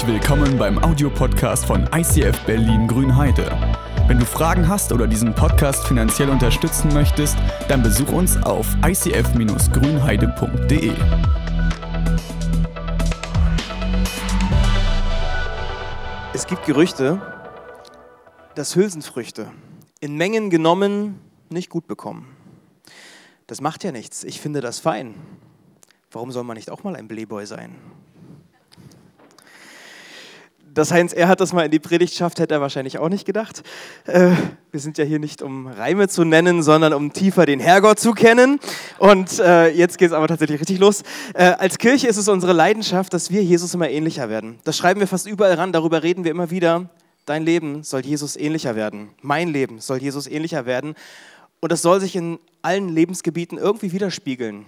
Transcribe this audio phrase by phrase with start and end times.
[0.00, 3.50] Herzlich willkommen beim Audiopodcast von ICF Berlin Grünheide.
[4.06, 7.36] Wenn du Fragen hast oder diesen Podcast finanziell unterstützen möchtest,
[7.68, 10.94] dann besuch uns auf icf-grünheide.de.
[16.32, 17.20] Es gibt Gerüchte,
[18.54, 19.52] dass Hülsenfrüchte
[20.00, 22.26] in Mengen genommen nicht gut bekommen.
[23.46, 24.24] Das macht ja nichts.
[24.24, 25.14] Ich finde das fein.
[26.10, 27.76] Warum soll man nicht auch mal ein Playboy sein?
[30.80, 33.62] Dass Heinz Erhard das mal in die Predigt schafft, hätte er wahrscheinlich auch nicht gedacht.
[34.06, 34.30] Äh,
[34.70, 38.12] wir sind ja hier nicht, um Reime zu nennen, sondern um tiefer den Herrgott zu
[38.12, 38.58] kennen.
[38.98, 41.02] Und äh, jetzt geht es aber tatsächlich richtig los.
[41.34, 44.58] Äh, als Kirche ist es unsere Leidenschaft, dass wir Jesus immer ähnlicher werden.
[44.64, 46.88] Das schreiben wir fast überall ran, darüber reden wir immer wieder.
[47.26, 49.10] Dein Leben soll Jesus ähnlicher werden.
[49.20, 50.94] Mein Leben soll Jesus ähnlicher werden.
[51.60, 54.64] Und das soll sich in allen Lebensgebieten irgendwie widerspiegeln.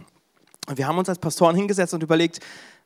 [0.68, 2.40] Und wir haben uns als Pastoren hingesetzt und überlegt,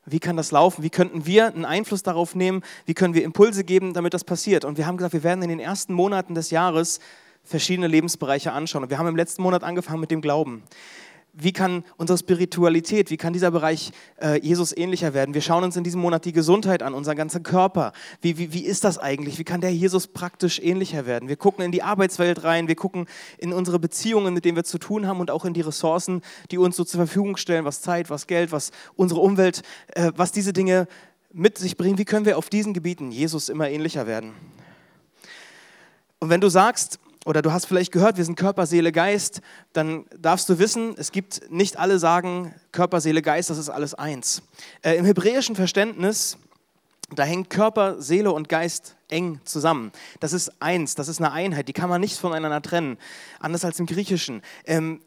[0.09, 0.83] wie kann das laufen?
[0.83, 2.63] Wie könnten wir einen Einfluss darauf nehmen?
[2.85, 4.63] Wie können wir Impulse geben, damit das passiert?
[4.63, 6.99] Und wir haben gesagt, wir werden in den ersten Monaten des Jahres
[7.43, 8.83] verschiedene Lebensbereiche anschauen.
[8.83, 10.63] Und wir haben im letzten Monat angefangen mit dem Glauben
[11.39, 15.35] wie kann unsere Spiritualität, wie kann dieser Bereich äh, Jesus ähnlicher werden?
[15.35, 17.93] Wir schauen uns in diesem Monat die Gesundheit an, unseren ganzen Körper.
[18.21, 19.37] Wie, wie, wie ist das eigentlich?
[19.37, 21.29] Wie kann der Jesus praktisch ähnlicher werden?
[21.29, 23.05] Wir gucken in die Arbeitswelt rein, wir gucken
[23.37, 26.57] in unsere Beziehungen, mit denen wir zu tun haben und auch in die Ressourcen, die
[26.57, 29.61] uns so zur Verfügung stellen, was Zeit, was Geld, was unsere Umwelt,
[29.93, 30.87] äh, was diese Dinge
[31.31, 31.99] mit sich bringen.
[31.99, 34.33] Wie können wir auf diesen Gebieten Jesus immer ähnlicher werden?
[36.19, 39.41] Und wenn du sagst, oder du hast vielleicht gehört, wir sind Körper, Seele, Geist,
[39.73, 43.93] dann darfst du wissen, es gibt nicht alle sagen, Körper, Seele, Geist, das ist alles
[43.93, 44.41] eins.
[44.81, 46.37] Äh, Im hebräischen Verständnis,
[47.13, 49.91] da hängt Körper, Seele und Geist eng zusammen.
[50.21, 52.97] Das ist eins, das ist eine Einheit, die kann man nicht voneinander trennen,
[53.41, 54.41] anders als im Griechischen.
[54.65, 55.01] Ähm,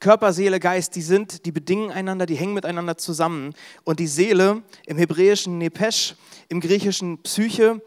[0.00, 3.52] Körper, Seele, Geist, die sind, die bedingen einander, die hängen miteinander zusammen.
[3.84, 6.14] Und die Seele im hebräischen Nepesh,
[6.48, 7.82] im griechischen Psyche,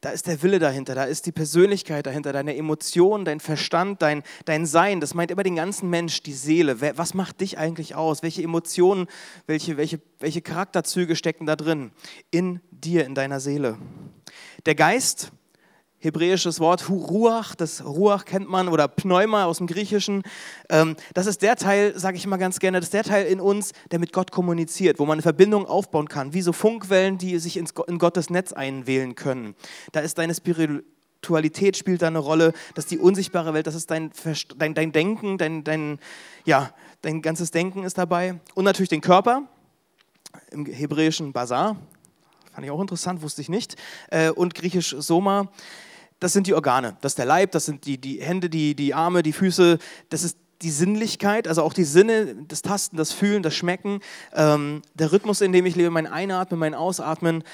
[0.00, 4.22] da ist der Wille dahinter, da ist die Persönlichkeit dahinter, deine Emotionen, dein Verstand, dein,
[4.44, 5.00] dein Sein.
[5.00, 6.80] Das meint immer den ganzen Mensch, die Seele.
[6.96, 8.22] Was macht dich eigentlich aus?
[8.22, 9.06] Welche Emotionen,
[9.46, 11.92] welche, welche, welche Charakterzüge stecken da drin?
[12.30, 13.78] In dir, in deiner Seele.
[14.66, 15.32] Der Geist,
[15.98, 20.22] hebräisches Wort Ruach, das Ruach kennt man, oder Pneuma aus dem Griechischen.
[20.68, 23.40] Ähm, das ist der Teil, sage ich immer ganz gerne, das ist der Teil in
[23.40, 27.38] uns, der mit Gott kommuniziert, wo man eine Verbindung aufbauen kann, wie so Funkwellen, die
[27.38, 29.54] sich in Gottes Netz einwählen können.
[29.92, 33.90] Da ist deine Spiritualität spielt da eine Rolle, das ist die unsichtbare Welt, das ist
[33.90, 34.12] dein,
[34.56, 35.98] dein, dein Denken, dein, dein,
[36.44, 36.70] ja,
[37.02, 38.38] dein ganzes Denken ist dabei.
[38.54, 39.42] Und natürlich den Körper,
[40.50, 41.76] im hebräischen Bazar,
[42.56, 43.76] fand ich auch interessant, wusste ich nicht,
[44.10, 45.50] äh, und griechisch Soma
[46.18, 46.96] das sind die Organe.
[47.02, 49.78] Das ist der Leib, das sind die, die Hände, die, die Arme, die Füße.
[50.08, 54.00] Das ist die Sinnlichkeit, also auch die Sinne, das Tasten, das Fühlen, das Schmecken,
[54.32, 57.44] ähm, der Rhythmus, in dem ich lebe, mein Einatmen, mein Ausatmen,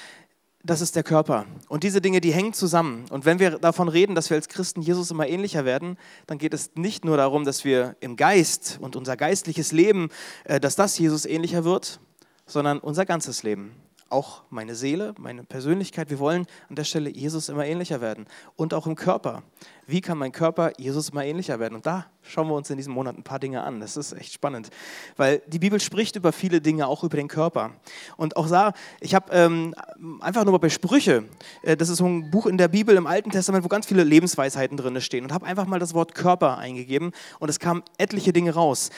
[0.63, 1.45] das ist der Körper.
[1.67, 3.03] Und diese Dinge, die hängen zusammen.
[3.09, 6.53] Und wenn wir davon reden, dass wir als Christen Jesus immer ähnlicher werden, dann geht
[6.53, 10.07] es nicht nur darum, dass wir im Geist und unser geistliches Leben,
[10.45, 11.99] äh, dass das Jesus ähnlicher wird,
[12.45, 13.75] sondern unser ganzes Leben
[14.13, 16.09] auch meine Seele, meine Persönlichkeit.
[16.09, 18.27] Wir wollen an der Stelle Jesus immer ähnlicher werden.
[18.55, 19.41] Und auch im Körper.
[19.85, 21.75] Wie kann mein Körper Jesus immer ähnlicher werden?
[21.75, 23.81] Und da schauen wir uns in diesem Monat ein paar Dinge an.
[23.81, 24.69] Das ist echt spannend.
[25.17, 27.71] Weil die Bibel spricht über viele Dinge, auch über den Körper.
[28.15, 29.75] Und auch da, ich habe ähm,
[30.21, 31.25] einfach nur mal bei Sprüche,
[31.63, 34.03] äh, das ist so ein Buch in der Bibel im Alten Testament, wo ganz viele
[34.03, 35.25] Lebensweisheiten drin stehen.
[35.25, 37.11] Und habe einfach mal das Wort Körper eingegeben.
[37.39, 38.89] Und es kamen etliche Dinge raus.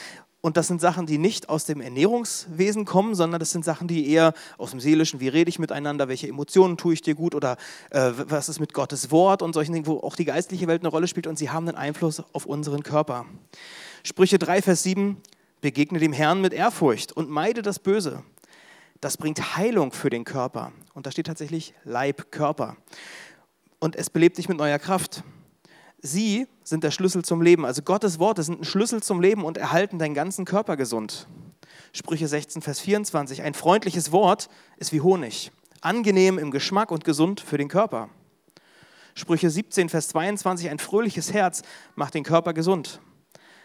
[0.46, 4.08] Und das sind Sachen, die nicht aus dem Ernährungswesen kommen, sondern das sind Sachen, die
[4.08, 7.56] eher aus dem Seelischen, wie rede ich miteinander, welche Emotionen tue ich dir gut oder
[7.90, 10.88] äh, was ist mit Gottes Wort und solchen Dingen, wo auch die geistliche Welt eine
[10.88, 13.26] Rolle spielt und sie haben einen Einfluss auf unseren Körper.
[14.04, 15.20] Sprüche 3, Vers 7,
[15.62, 18.22] begegne dem Herrn mit Ehrfurcht und meide das Böse.
[19.00, 20.70] Das bringt Heilung für den Körper.
[20.94, 22.76] Und da steht tatsächlich Leib, Körper.
[23.80, 25.24] Und es belebt dich mit neuer Kraft.
[26.06, 27.64] Sie sind der Schlüssel zum Leben.
[27.66, 31.26] Also Gottes Worte sind ein Schlüssel zum Leben und erhalten deinen ganzen Körper gesund.
[31.92, 33.42] Sprüche 16, Vers 24.
[33.42, 35.50] Ein freundliches Wort ist wie Honig,
[35.80, 38.08] angenehm im Geschmack und gesund für den Körper.
[39.14, 40.70] Sprüche 17, Vers 22.
[40.70, 41.62] Ein fröhliches Herz
[41.94, 43.00] macht den Körper gesund,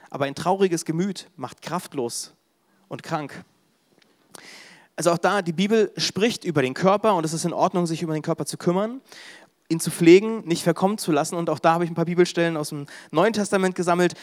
[0.10, 2.34] aber ein trauriges Gemüt macht kraftlos
[2.88, 3.44] und krank.
[4.96, 8.02] Also auch da, die Bibel spricht über den Körper und es ist in Ordnung, sich
[8.02, 9.02] über den Körper zu kümmern
[9.72, 11.36] ihn zu pflegen, nicht verkommen zu lassen.
[11.36, 14.14] Und auch da habe ich ein paar Bibelstellen aus dem Neuen Testament gesammelt.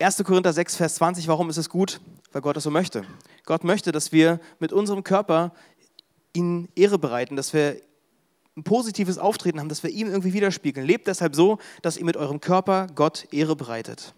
[0.00, 0.22] 1.
[0.24, 2.00] Korinther 6, Vers 20, warum ist es gut?
[2.32, 3.04] Weil Gott es so möchte.
[3.46, 5.52] Gott möchte, dass wir mit unserem Körper
[6.32, 7.80] ihn Ehre bereiten, dass wir
[8.56, 10.86] ein positives Auftreten haben, dass wir ihm irgendwie widerspiegeln.
[10.86, 14.14] Lebt deshalb so, dass ihr mit eurem Körper Gott Ehre bereitet.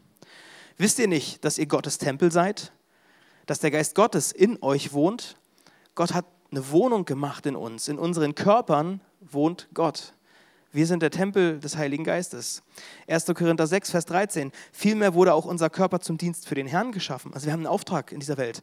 [0.79, 2.73] Wisst ihr nicht, dass ihr Gottes Tempel seid?
[3.45, 5.37] Dass der Geist Gottes in euch wohnt?
[5.95, 10.15] Gott hat eine Wohnung gemacht in uns, in unseren Körpern wohnt Gott.
[10.73, 12.63] Wir sind der Tempel des Heiligen Geistes.
[13.09, 13.27] 1.
[13.35, 14.53] Korinther 6, Vers 13.
[14.71, 17.35] Vielmehr wurde auch unser Körper zum Dienst für den Herrn geschaffen.
[17.35, 18.61] Also wir haben einen Auftrag in dieser Welt.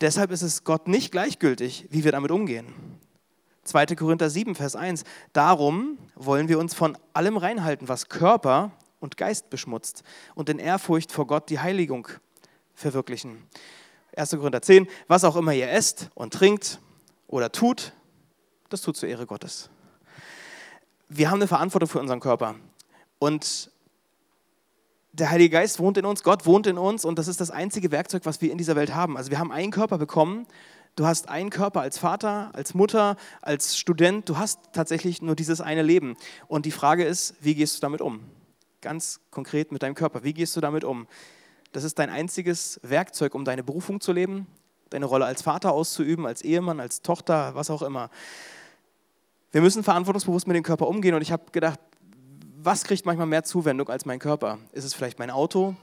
[0.00, 2.72] Deshalb ist es Gott nicht gleichgültig, wie wir damit umgehen.
[3.64, 3.84] 2.
[3.96, 5.04] Korinther 7, Vers 1.
[5.34, 11.12] Darum wollen wir uns von allem reinhalten, was Körper und Geist beschmutzt und in Ehrfurcht
[11.12, 12.08] vor Gott die Heiligung
[12.74, 13.42] verwirklichen.
[14.16, 14.30] 1.
[14.30, 14.88] Korinther 10.
[15.06, 16.80] Was auch immer ihr esst und trinkt
[17.26, 17.92] oder tut,
[18.70, 19.68] das tut zur Ehre Gottes
[21.14, 22.54] wir haben eine Verantwortung für unseren Körper.
[23.18, 23.70] Und
[25.12, 27.90] der Heilige Geist wohnt in uns, Gott wohnt in uns und das ist das einzige
[27.90, 29.18] Werkzeug, was wir in dieser Welt haben.
[29.18, 30.46] Also wir haben einen Körper bekommen.
[30.96, 34.28] Du hast einen Körper als Vater, als Mutter, als Student.
[34.28, 36.16] Du hast tatsächlich nur dieses eine Leben.
[36.48, 38.20] Und die Frage ist, wie gehst du damit um?
[38.80, 40.24] Ganz konkret mit deinem Körper.
[40.24, 41.06] Wie gehst du damit um?
[41.72, 44.46] Das ist dein einziges Werkzeug, um deine Berufung zu leben,
[44.90, 48.10] deine Rolle als Vater auszuüben, als Ehemann, als Tochter, was auch immer.
[49.52, 51.78] Wir müssen verantwortungsbewusst mit dem Körper umgehen und ich habe gedacht,
[52.62, 54.58] was kriegt manchmal mehr Zuwendung als mein Körper?
[54.72, 55.74] Ist es vielleicht mein Auto?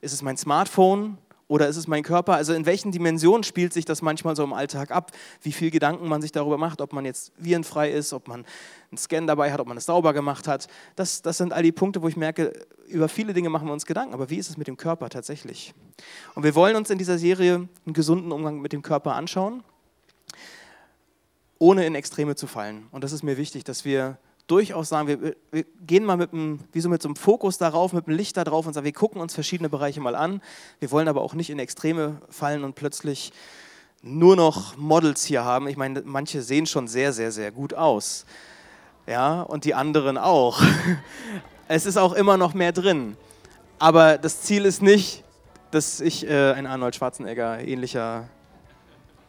[0.00, 1.18] Ist es mein Smartphone?
[1.48, 2.34] Oder ist es mein Körper?
[2.34, 5.10] Also in welchen Dimensionen spielt sich das manchmal so im Alltag ab?
[5.42, 8.44] Wie viel Gedanken man sich darüber macht, ob man jetzt virenfrei ist, ob man
[8.92, 10.68] einen Scan dabei hat, ob man es sauber gemacht hat.
[10.94, 12.52] Das, das sind all die Punkte, wo ich merke,
[12.86, 14.14] über viele Dinge machen wir uns Gedanken.
[14.14, 15.74] Aber wie ist es mit dem Körper tatsächlich?
[16.36, 19.64] Und wir wollen uns in dieser Serie einen gesunden Umgang mit dem Körper anschauen
[21.60, 22.88] ohne in Extreme zu fallen.
[22.90, 24.18] Und das ist mir wichtig, dass wir
[24.48, 27.92] durchaus sagen, wir, wir gehen mal mit einem, wie so mit so einem Fokus darauf,
[27.92, 30.40] mit einem Licht da drauf und sagen, wir gucken uns verschiedene Bereiche mal an.
[30.80, 33.32] Wir wollen aber auch nicht in Extreme fallen und plötzlich
[34.02, 35.68] nur noch Models hier haben.
[35.68, 38.24] Ich meine, manche sehen schon sehr, sehr, sehr gut aus.
[39.06, 40.60] Ja, und die anderen auch.
[41.72, 43.16] Es ist auch immer noch mehr drin.
[43.78, 45.22] Aber das Ziel ist nicht,
[45.70, 48.28] dass ich äh, ein Arnold Schwarzenegger ähnlicher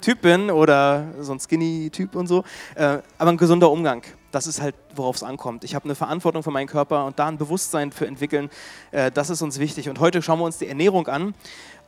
[0.01, 2.44] Typ bin oder so ein Skinny-Typ und so.
[2.75, 5.63] Äh, aber ein gesunder Umgang, das ist halt, worauf es ankommt.
[5.63, 8.50] Ich habe eine Verantwortung für meinen Körper und da ein Bewusstsein für entwickeln,
[8.92, 9.89] äh, das ist uns wichtig.
[9.89, 11.33] Und heute schauen wir uns die Ernährung an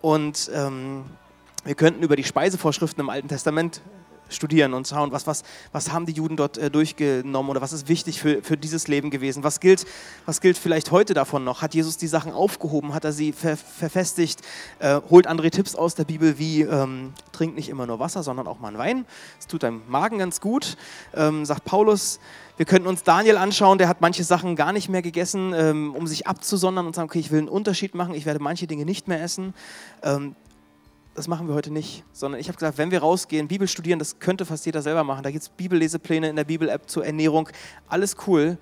[0.02, 1.06] und ähm,
[1.66, 3.82] wir könnten über die Speisevorschriften im Alten Testament
[4.30, 7.88] studieren und schauen, was, was, was haben die Juden dort äh, durchgenommen oder was ist
[7.88, 9.44] wichtig für, für dieses Leben gewesen.
[9.44, 9.86] Was gilt,
[10.26, 11.62] was gilt vielleicht heute davon noch?
[11.62, 12.94] Hat Jesus die Sachen aufgehoben?
[12.94, 14.42] Hat er sie ver, verfestigt?
[14.80, 18.48] Äh, holt andere Tipps aus der Bibel wie ähm, trink nicht immer nur Wasser, sondern
[18.48, 19.06] auch mal einen Wein.
[19.38, 20.78] Das tut deinem Magen ganz gut,
[21.14, 22.20] ähm, sagt Paulus.
[22.56, 26.06] Wir könnten uns Daniel anschauen, der hat manche Sachen gar nicht mehr gegessen, ähm, um
[26.06, 29.08] sich abzusondern und sagen, okay, ich will einen Unterschied machen, ich werde manche Dinge nicht
[29.08, 29.56] mehr essen.
[30.04, 30.36] Ähm,
[31.16, 34.20] das machen wir heute nicht, sondern ich habe gesagt, wenn wir rausgehen, Bibel studieren, das
[34.20, 35.24] könnte fast jeder selber machen.
[35.24, 37.50] Da gibt es Bibellesepläne in der Bibel-App zur Ernährung,
[37.88, 38.58] alles cool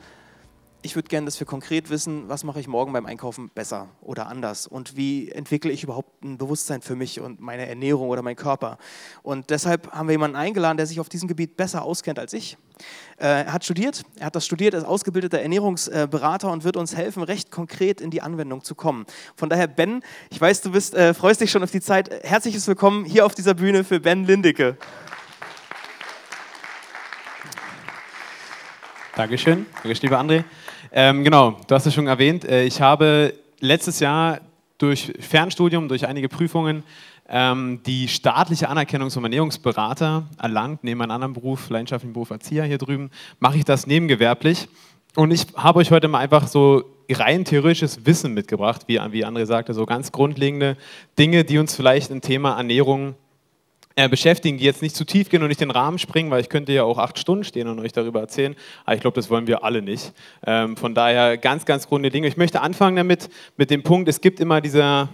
[0.83, 4.27] ich würde gerne, dass wir konkret wissen, was mache ich morgen beim Einkaufen besser oder
[4.27, 8.35] anders und wie entwickle ich überhaupt ein Bewusstsein für mich und meine Ernährung oder meinen
[8.35, 8.77] Körper.
[9.21, 12.57] Und deshalb haben wir jemanden eingeladen, der sich auf diesem Gebiet besser auskennt als ich.
[13.17, 17.21] Äh, er hat studiert, er hat das studiert, ist ausgebildeter Ernährungsberater und wird uns helfen,
[17.21, 19.05] recht konkret in die Anwendung zu kommen.
[19.35, 20.01] Von daher, Ben,
[20.31, 22.09] ich weiß, du bist, äh, freust dich schon auf die Zeit.
[22.23, 24.77] Herzliches Willkommen hier auf dieser Bühne für Ben Lindecke.
[29.15, 29.65] Dankeschön.
[29.83, 30.45] Dankeschön, lieber André.
[30.93, 32.45] Ähm, genau, du hast es schon erwähnt.
[32.45, 34.39] Äh, ich habe letztes Jahr
[34.77, 36.83] durch Fernstudium, durch einige Prüfungen
[37.27, 42.77] ähm, die staatliche Anerkennung zum Ernährungsberater erlangt, neben meinem anderen Beruf, leidenschaftlichen Beruf Erzieher hier
[42.77, 44.69] drüben, mache ich das nebengewerblich.
[45.15, 49.45] Und ich habe euch heute mal einfach so rein theoretisches Wissen mitgebracht, wie, wie André
[49.45, 50.77] sagte, so ganz grundlegende
[51.19, 53.15] Dinge, die uns vielleicht im Thema Ernährung
[53.95, 56.49] äh, beschäftigen, die jetzt nicht zu tief gehen und nicht den Rahmen springen, weil ich
[56.49, 58.55] könnte ja auch acht Stunden stehen und euch darüber erzählen,
[58.85, 60.13] aber ich glaube, das wollen wir alle nicht.
[60.45, 62.27] Ähm, von daher ganz, ganz grunde Dinge.
[62.27, 65.09] Ich möchte anfangen damit, mit dem Punkt, es gibt immer dieser,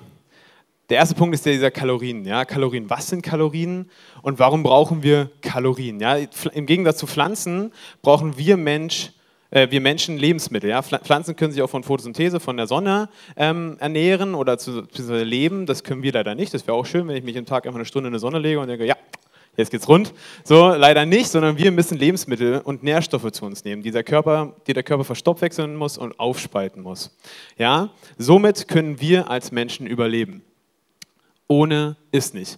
[0.89, 2.24] der erste Punkt ist der dieser Kalorien.
[2.25, 2.46] Ja?
[2.46, 3.89] Kalorien, was sind Kalorien
[4.22, 6.00] und warum brauchen wir Kalorien?
[6.00, 6.17] Ja?
[6.53, 9.16] Im Gegensatz zu Pflanzen brauchen wir Mensch äh,
[9.50, 10.70] wir Menschen Lebensmittel.
[10.70, 10.82] Ja?
[10.82, 15.66] Pflanzen können sich auch von Photosynthese, von der Sonne ähm, ernähren oder zu, zu leben.
[15.66, 16.54] Das können wir leider nicht.
[16.54, 18.39] Das wäre auch schön, wenn ich mich am Tag einfach eine Stunde in die Sonne
[18.39, 18.96] lege und denke, ja,
[19.58, 20.13] jetzt geht's rund.
[20.44, 24.56] So, leider nicht, sondern wir müssen Lebensmittel und Nährstoffe zu uns nehmen, die der Körper,
[24.68, 27.16] die der Körper verstoffwechseln muss und aufspalten muss.
[27.58, 27.89] Ja?
[28.18, 30.44] Somit können wir als Menschen überleben.
[31.48, 32.58] Ohne ist nicht.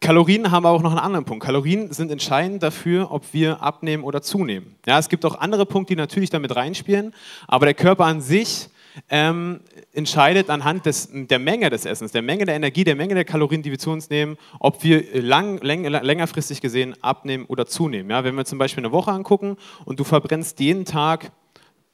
[0.00, 1.44] Kalorien haben aber auch noch einen anderen Punkt.
[1.44, 4.76] Kalorien sind entscheidend dafür, ob wir abnehmen oder zunehmen.
[4.86, 7.14] Ja, es gibt auch andere Punkte, die natürlich damit reinspielen,
[7.46, 8.68] aber der Körper an sich
[9.10, 9.60] ähm,
[9.92, 13.62] entscheidet anhand des, der Menge des Essens, der Menge der Energie, der Menge der Kalorien,
[13.62, 18.10] die wir zu uns nehmen, ob wir lang, läng, längerfristig gesehen abnehmen oder zunehmen.
[18.10, 21.32] Ja, wenn wir zum Beispiel eine Woche angucken und du verbrennst jeden Tag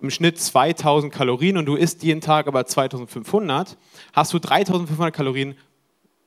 [0.00, 3.76] im Schnitt 2000 Kalorien und du isst jeden Tag aber 2500,
[4.12, 5.54] hast du 3500 Kalorien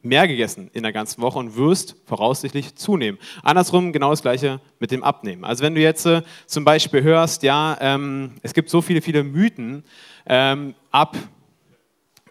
[0.01, 3.19] mehr gegessen in der ganzen Woche und wirst voraussichtlich zunehmen.
[3.43, 5.43] Andersrum genau das gleiche mit dem Abnehmen.
[5.43, 9.23] Also wenn du jetzt äh, zum Beispiel hörst, ja, ähm, es gibt so viele, viele
[9.23, 9.83] Mythen,
[10.25, 11.17] ähm, ab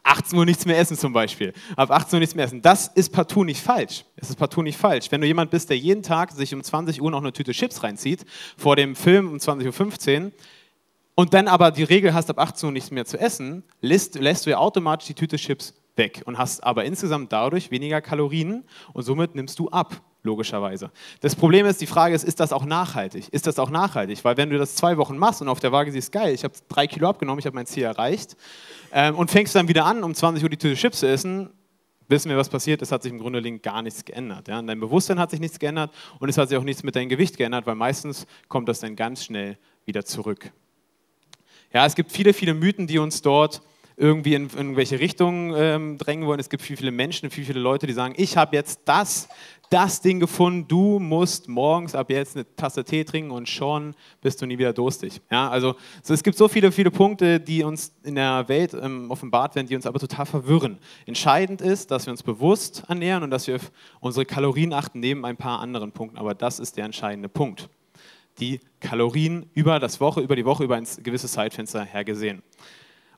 [0.06, 1.52] 18 Uhr nichts mehr essen zum Beispiel.
[1.74, 2.62] Ab 18 Uhr nichts mehr essen.
[2.62, 4.04] Das ist partout nicht falsch.
[4.14, 5.10] Es ist partout nicht falsch.
[5.10, 7.82] Wenn du jemand bist, der jeden Tag sich um 20 Uhr noch eine Tüte Chips
[7.82, 8.24] reinzieht,
[8.56, 10.32] vor dem Film um 20.15 Uhr,
[11.16, 14.46] und dann aber die Regel hast, ab 18 Uhr nichts mehr zu essen, lässt, lässt
[14.46, 19.02] du ja automatisch die Tüte Chips weg und hast aber insgesamt dadurch weniger Kalorien und
[19.02, 20.90] somit nimmst du ab, logischerweise.
[21.20, 23.28] Das Problem ist, die Frage ist, ist das auch nachhaltig?
[23.30, 24.24] Ist das auch nachhaltig?
[24.24, 26.54] Weil wenn du das zwei Wochen machst und auf der Waage siehst, geil, ich habe
[26.68, 28.36] drei Kilo abgenommen, ich habe mein Ziel erreicht
[28.92, 31.50] ähm, und fängst dann wieder an, um 20 Uhr die Tüte Chips zu essen,
[32.08, 32.82] wissen wir, was passiert.
[32.82, 34.48] Es hat sich im Grunde gar nichts geändert.
[34.48, 34.60] Ja?
[34.60, 37.36] Dein Bewusstsein hat sich nichts geändert und es hat sich auch nichts mit deinem Gewicht
[37.36, 40.52] geändert, weil meistens kommt das dann ganz schnell wieder zurück.
[41.72, 43.60] Ja, es gibt viele, viele Mythen, die uns dort
[43.96, 46.38] irgendwie in, irgendwelche Richtungen ähm, drängen wollen.
[46.38, 49.28] Es gibt viele, viele Menschen, viele, viele Leute, die sagen, ich habe jetzt das,
[49.70, 54.42] das Ding gefunden, du musst morgens ab jetzt eine Tasse Tee trinken und schon bist
[54.42, 55.22] du nie wieder durstig.
[55.30, 59.10] Ja, also so, es gibt so viele, viele Punkte, die uns in der Welt ähm,
[59.10, 60.78] offenbart werden, die uns aber total verwirren.
[61.06, 65.24] Entscheidend ist, dass wir uns bewusst ernähren und dass wir auf unsere Kalorien achten, neben
[65.24, 66.18] ein paar anderen Punkten.
[66.18, 67.68] Aber das ist der entscheidende Punkt
[68.38, 72.42] die Kalorien über das Woche, über die Woche, über ein gewisses Zeitfenster hergesehen.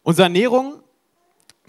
[0.02, 0.80] Unsere Ernährung,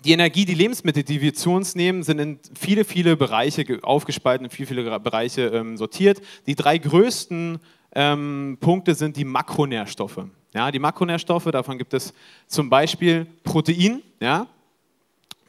[0.05, 4.45] die Energie, die Lebensmittel, die wir zu uns nehmen, sind in viele, viele Bereiche aufgespalten,
[4.45, 6.21] in viele, viele Bereiche ähm, sortiert.
[6.47, 7.59] Die drei größten
[7.95, 10.25] ähm, Punkte sind die Makronährstoffe.
[10.53, 12.13] Ja, die Makronährstoffe, davon gibt es
[12.47, 14.01] zum Beispiel Protein.
[14.19, 14.47] Ja,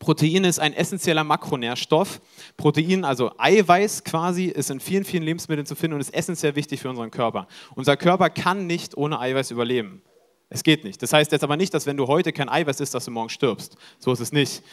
[0.00, 2.20] Protein ist ein essentieller Makronährstoff.
[2.56, 6.80] Protein, also Eiweiß quasi, ist in vielen, vielen Lebensmitteln zu finden und ist essentiell wichtig
[6.80, 7.46] für unseren Körper.
[7.74, 10.02] Unser Körper kann nicht ohne Eiweiß überleben.
[10.52, 11.00] Es geht nicht.
[11.00, 13.28] Das heißt jetzt aber nicht, dass wenn du heute kein Eiweiß isst, dass du morgen
[13.28, 13.76] stirbst.
[14.00, 14.64] So ist es nicht.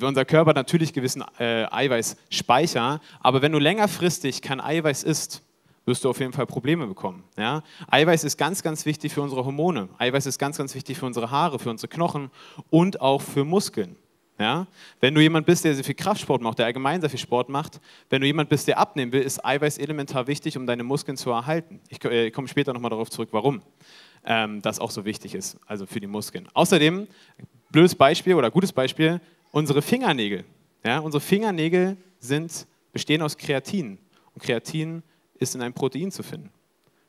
[0.00, 5.42] Unser Körper hat natürlich gewissen äh, Eiweißspeicher, aber wenn du längerfristig kein Eiweiß isst,
[5.86, 7.24] wirst du auf jeden Fall Probleme bekommen.
[7.36, 7.64] Ja?
[7.90, 9.88] Eiweiß ist ganz, ganz wichtig für unsere Hormone.
[9.98, 12.30] Eiweiß ist ganz, ganz wichtig für unsere Haare, für unsere Knochen
[12.70, 13.96] und auch für Muskeln.
[14.38, 14.66] Ja?
[15.00, 17.80] Wenn du jemand bist, der sehr viel Kraftsport macht, der allgemein sehr viel Sport macht,
[18.08, 21.30] wenn du jemand bist, der abnehmen will, ist Eiweiß elementar wichtig, um deine Muskeln zu
[21.30, 21.80] erhalten.
[21.88, 23.62] Ich äh, komme später nochmal darauf zurück, warum
[24.24, 26.48] ähm, das auch so wichtig ist, also für die Muskeln.
[26.54, 27.06] Außerdem,
[27.70, 29.20] blödes Beispiel oder gutes Beispiel,
[29.52, 30.44] unsere Fingernägel.
[30.84, 30.98] Ja?
[30.98, 33.98] Unsere Fingernägel sind, bestehen aus Kreatin
[34.34, 35.02] und Kreatin
[35.38, 36.50] ist in einem Protein zu finden.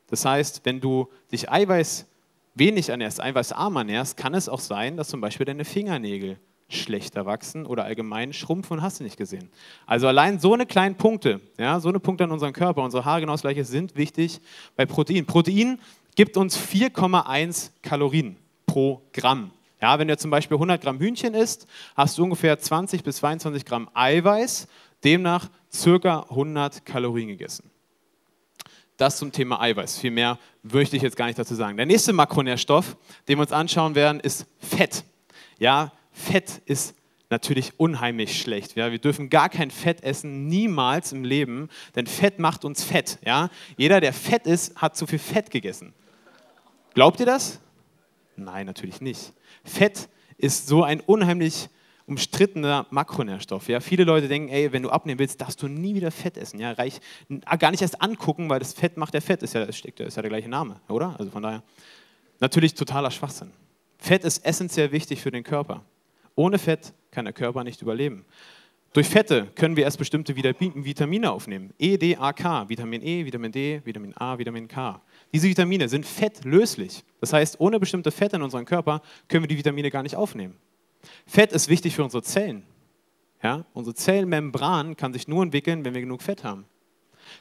[0.08, 2.06] Das heißt, wenn du dich Eiweiß
[2.54, 7.64] wenig ernährst, eiweißarm ernährst, kann es auch sein, dass zum Beispiel deine Fingernägel schlechter wachsen
[7.64, 9.50] oder allgemein schrumpfen, hast du nicht gesehen.
[9.86, 13.20] Also allein so eine kleinen Punkte, ja, so eine Punkte an unserem Körper, unsere Haare
[13.20, 14.40] genau das gleiche, sind wichtig
[14.74, 15.26] bei Protein.
[15.26, 15.78] Protein
[16.16, 19.52] gibt uns 4,1 Kalorien pro Gramm.
[19.80, 23.64] Ja, wenn du zum Beispiel 100 Gramm Hühnchen isst, hast du ungefähr 20 bis 22
[23.64, 24.66] Gramm Eiweiß,
[25.04, 27.70] demnach circa 100 Kalorien gegessen.
[28.96, 29.98] Das zum Thema Eiweiß.
[29.98, 31.76] Viel mehr möchte ich jetzt gar nicht dazu sagen.
[31.76, 32.96] Der nächste Makronährstoff,
[33.28, 35.04] den wir uns anschauen werden, ist Fett.
[35.58, 36.94] Ja, Fett ist
[37.28, 38.74] natürlich unheimlich schlecht.
[38.74, 38.90] Ja?
[38.90, 43.18] Wir dürfen gar kein Fett essen, niemals im Leben, denn Fett macht uns fett.
[43.24, 43.50] Ja?
[43.76, 45.92] Jeder, der fett ist, hat zu viel Fett gegessen.
[46.96, 47.60] Glaubt ihr das?
[48.36, 49.34] Nein, natürlich nicht.
[49.64, 51.68] Fett ist so ein unheimlich
[52.06, 53.68] umstrittener Makronährstoff.
[53.68, 53.80] Ja?
[53.80, 56.58] Viele Leute denken, ey, wenn du abnehmen willst, darfst du nie wieder Fett essen.
[56.58, 56.72] Ja?
[56.72, 56.98] Reich,
[57.58, 60.30] gar nicht erst angucken, weil das Fett macht der Fett, ist ja, ist ja der
[60.30, 61.14] gleiche Name, oder?
[61.18, 61.62] Also von daher,
[62.40, 63.50] natürlich totaler Schwachsinn.
[63.98, 65.84] Fett ist essentiell wichtig für den Körper.
[66.34, 68.24] Ohne Fett kann der Körper nicht überleben.
[68.96, 71.74] Durch Fette können wir erst bestimmte Vitamine aufnehmen.
[71.78, 72.66] E, D, A, K.
[72.66, 75.02] Vitamin E, Vitamin D, Vitamin A, Vitamin K.
[75.34, 77.04] Diese Vitamine sind fettlöslich.
[77.20, 80.56] Das heißt, ohne bestimmte Fette in unserem Körper können wir die Vitamine gar nicht aufnehmen.
[81.26, 82.62] Fett ist wichtig für unsere Zellen.
[83.42, 83.66] Ja?
[83.74, 86.64] Unsere Zellmembran kann sich nur entwickeln, wenn wir genug Fett haben.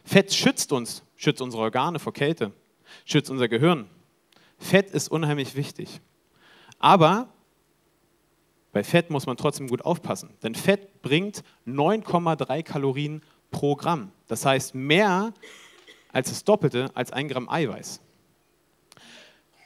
[0.03, 2.51] Fett schützt uns, schützt unsere Organe vor Kälte,
[3.05, 3.87] schützt unser Gehirn.
[4.57, 6.01] Fett ist unheimlich wichtig.
[6.79, 7.29] Aber
[8.75, 14.11] bei Fett muss man trotzdem gut aufpassen, denn Fett bringt 9,3 Kalorien pro Gramm.
[14.27, 15.33] Das heißt mehr
[16.11, 18.01] als das Doppelte als ein Gramm Eiweiß.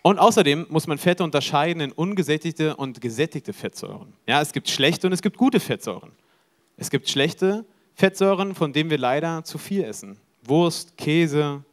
[0.04, 4.13] Und außerdem muss man Fette unterscheiden in ungesättigte und gesättigte Fettsäuren.
[4.28, 6.12] Ja, es gibt schlechte und es gibt gute Fettsäuren.
[6.78, 10.20] Es gibt schlechte Fettsäuren, von denen wir leider zu viel essen.
[10.44, 11.63] Wurst, Käse,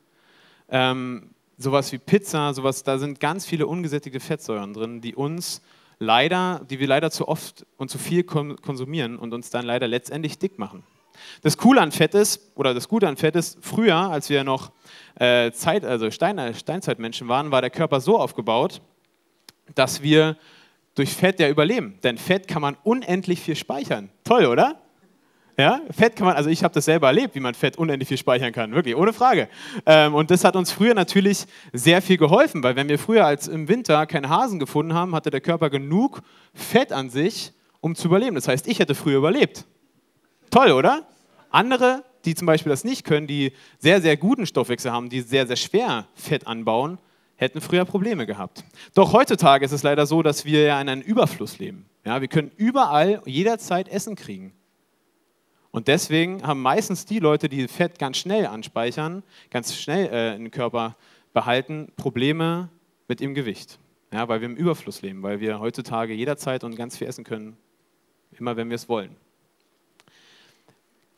[0.71, 5.61] ähm, sowas wie Pizza, sowas, da sind ganz viele ungesättigte Fettsäuren drin, die uns
[5.99, 10.38] leider, die wir leider zu oft und zu viel konsumieren und uns dann leider letztendlich
[10.38, 10.85] dick machen.
[11.43, 14.73] Das Coole an Fett ist, oder das Gute an Fett ist, früher, als wir noch
[15.19, 18.83] äh, Zeit, also Stein, äh, Steinzeitmenschen waren, war der Körper so aufgebaut,
[19.75, 20.37] dass wir
[20.95, 21.99] durch Fett ja überleben.
[22.03, 24.11] Denn Fett kann man unendlich viel speichern.
[24.25, 24.81] Toll, oder?
[25.58, 28.18] Ja, Fett kann man, also ich habe das selber erlebt, wie man Fett unendlich viel
[28.18, 29.48] speichern kann, wirklich, ohne Frage.
[29.86, 33.48] Ähm, und das hat uns früher natürlich sehr viel geholfen, weil wenn wir früher als
[33.48, 36.20] im Winter keine Hasen gefunden haben, hatte der Körper genug
[36.52, 38.34] Fett an sich, um zu überleben.
[38.34, 39.64] Das heißt, ich hätte früher überlebt.
[40.50, 41.06] Toll, oder?
[41.50, 45.46] Andere, die zum Beispiel das nicht können, die sehr, sehr guten Stoffwechsel haben, die sehr,
[45.46, 46.98] sehr schwer Fett anbauen,
[47.36, 48.62] hätten früher Probleme gehabt.
[48.94, 51.86] Doch heutzutage ist es leider so, dass wir ja in einem Überfluss leben.
[52.04, 54.52] Ja, wir können überall, jederzeit Essen kriegen.
[55.76, 60.50] Und deswegen haben meistens die Leute, die Fett ganz schnell anspeichern, ganz schnell äh, im
[60.50, 60.97] Körper
[61.35, 62.71] behalten, Probleme
[63.09, 63.78] mit dem Gewicht.
[64.11, 67.59] Ja, weil wir im Überfluss leben, weil wir heutzutage jederzeit und ganz viel essen können,
[68.38, 69.16] immer wenn wir es wollen.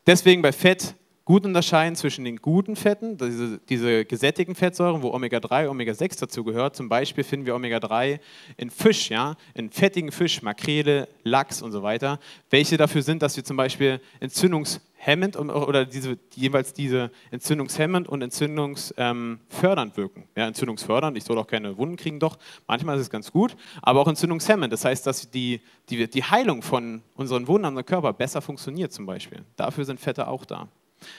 [0.09, 0.97] Deswegen bei Fett
[1.29, 6.75] gut unterscheiden zwischen den guten Fetten, diese, diese gesättigten Fettsäuren, wo Omega-3, Omega-6 dazu gehört.
[6.75, 8.19] Zum Beispiel finden wir Omega-3
[8.57, 12.19] in Fisch, ja, in fettigen Fisch, Makrele, Lachs und so weiter,
[12.49, 19.99] welche dafür sind, dass wir zum Beispiel entzündungshemmend oder diese, jeweils diese entzündungshemmend und entzündungsfördernd
[19.99, 20.25] wirken.
[20.35, 24.01] Ja, entzündungsfördernd, ich soll auch keine Wunden kriegen, doch manchmal ist es ganz gut, aber
[24.01, 24.73] auch entzündungshemmend.
[24.73, 29.05] Das heißt, dass die, die, die Heilung von unseren Wunden am Körper besser funktioniert zum
[29.05, 29.45] Beispiel.
[29.57, 30.69] Dafür sind Fette auch da.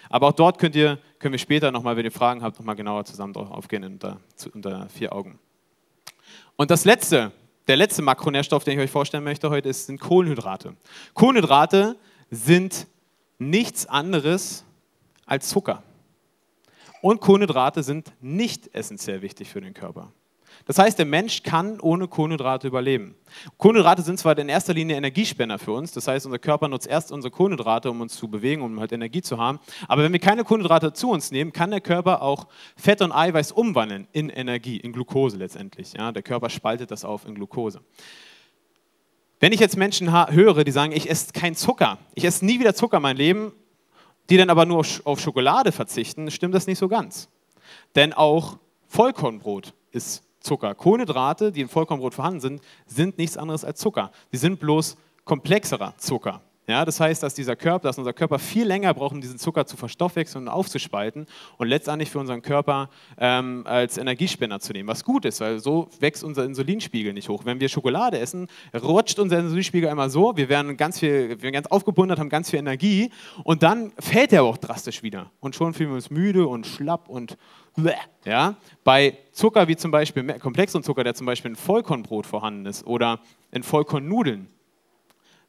[0.10, 3.06] Aber auch dort könnt ihr, können wir später nochmal, wenn ihr Fragen habt, nochmal genauer
[3.06, 4.20] zusammen drauf aufgehen unter,
[4.54, 5.40] unter vier Augen.
[6.56, 7.32] Und das letzte,
[7.68, 10.76] der letzte Makronährstoff, den ich euch vorstellen möchte heute, ist, sind Kohlenhydrate.
[11.14, 11.96] Kohlenhydrate
[12.30, 12.88] sind
[13.38, 14.66] nichts anderes
[15.26, 15.84] als Zucker.
[17.02, 20.12] Und Kohlenhydrate sind nicht essentiell wichtig für den Körper.
[20.66, 23.16] Das heißt, der Mensch kann ohne Kohlenhydrate überleben.
[23.58, 27.12] Kohlenhydrate sind zwar in erster Linie Energiespender für uns, das heißt, unser Körper nutzt erst
[27.12, 29.60] unsere Kohlenhydrate, um uns zu bewegen, um halt Energie zu haben.
[29.88, 33.52] Aber wenn wir keine Kohlenhydrate zu uns nehmen, kann der Körper auch Fett und Eiweiß
[33.52, 35.94] umwandeln in Energie, in Glucose letztendlich.
[35.94, 37.82] Ja, der Körper spaltet das auf in Glucose.
[39.40, 42.76] Wenn ich jetzt Menschen höre, die sagen, ich esse keinen Zucker, ich esse nie wieder
[42.76, 43.54] Zucker in meinem Leben,
[44.30, 47.30] die dann aber nur auf Schokolade verzichten, stimmt das nicht so ganz.
[47.96, 50.76] Denn auch Vollkornbrot ist Zucker.
[50.76, 54.12] Kohlenhydrate, die in Vollkornbrot vorhanden sind, sind nichts anderes als Zucker.
[54.32, 56.42] Sie sind bloß komplexerer Zucker.
[56.70, 59.66] Ja, das heißt, dass dieser Körper, dass unser Körper viel länger braucht, um diesen Zucker
[59.66, 61.26] zu verstoffwechseln und aufzuspalten
[61.58, 64.88] und letztendlich für unseren Körper ähm, als Energiespender zu nehmen.
[64.88, 67.44] Was gut ist, weil so wächst unser Insulinspiegel nicht hoch.
[67.44, 68.48] Wenn wir Schokolade essen,
[68.84, 72.52] rutscht unser Insulinspiegel einmal so, wir werden ganz viel, wir werden ganz aufgebundert, haben ganz
[72.52, 73.10] viel Energie
[73.44, 75.32] und dann fällt er auch drastisch wieder.
[75.40, 77.36] Und schon fühlen wir uns müde und schlapp und
[78.26, 78.58] ja?
[78.84, 83.22] Bei Zucker wie zum Beispiel komplexen Zucker, der zum Beispiel in Vollkornbrot vorhanden ist oder
[83.52, 84.50] in Vollkornnudeln,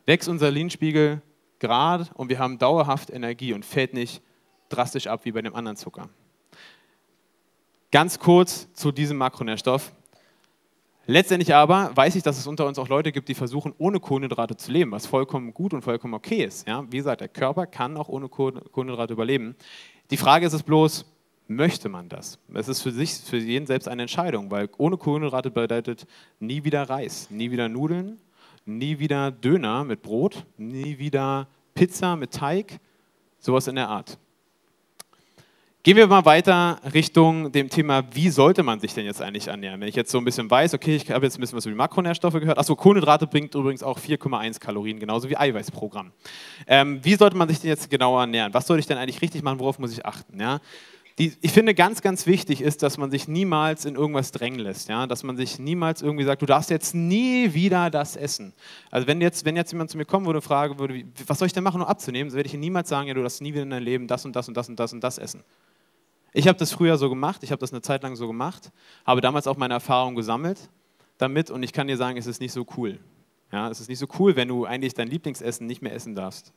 [0.07, 1.23] wächst unser Linspiegel
[1.59, 4.23] gerade und wir haben dauerhaft Energie und fällt nicht
[4.69, 6.09] drastisch ab wie bei dem anderen Zucker.
[7.93, 9.93] Ganz kurz zu diesem Makronährstoff.
[11.07, 14.57] Letztendlich aber weiß ich, dass es unter uns auch Leute gibt, die versuchen, ohne Kohlenhydrate
[14.57, 16.69] zu leben, was vollkommen gut und vollkommen okay ist.
[16.69, 16.85] Ja?
[16.89, 19.57] Wie gesagt, der Körper kann auch ohne Kohlenhydrate überleben.
[20.11, 21.05] Die Frage ist es bloß,
[21.49, 22.39] möchte man das?
[22.55, 26.07] Es ist für sich, für jeden selbst eine Entscheidung, weil ohne Kohlenhydrate bedeutet
[26.39, 28.21] nie wieder Reis, nie wieder Nudeln,
[28.79, 32.79] nie wieder Döner mit Brot, nie wieder Pizza mit Teig,
[33.39, 34.19] sowas in der Art.
[35.83, 39.81] Gehen wir mal weiter Richtung dem Thema, wie sollte man sich denn jetzt eigentlich ernähren?
[39.81, 41.73] Wenn ich jetzt so ein bisschen weiß, okay, ich habe jetzt ein bisschen was über
[41.73, 42.59] die Makronährstoffe gehört.
[42.59, 46.13] Achso, Kohlenhydrate bringt übrigens auch 4,1 Kalorien, genauso wie Eiweißprogramm.
[46.67, 48.53] Ähm, wie sollte man sich denn jetzt genauer ernähren?
[48.53, 49.59] Was sollte ich denn eigentlich richtig machen?
[49.59, 50.39] Worauf muss ich achten?
[50.39, 50.61] Ja?
[51.19, 54.89] Die, ich finde, ganz, ganz wichtig ist, dass man sich niemals in irgendwas drängen lässt.
[54.89, 55.07] Ja?
[55.07, 58.55] Dass man sich niemals irgendwie sagt, du darfst jetzt nie wieder das essen.
[58.91, 61.47] Also wenn jetzt, wenn jetzt jemand zu mir kommen würde und fragen würde, was soll
[61.47, 63.53] ich denn machen, um abzunehmen, so werde ich ihm niemals sagen, ja, du darfst nie
[63.53, 65.43] wieder in deinem Leben das und das und das und das und das essen.
[66.33, 68.71] Ich habe das früher so gemacht, ich habe das eine Zeit lang so gemacht,
[69.05, 70.71] habe damals auch meine Erfahrung gesammelt
[71.19, 72.99] damit und ich kann dir sagen, es ist nicht so cool.
[73.53, 76.53] Ja, es ist nicht so cool, wenn du eigentlich dein Lieblingsessen nicht mehr essen darfst.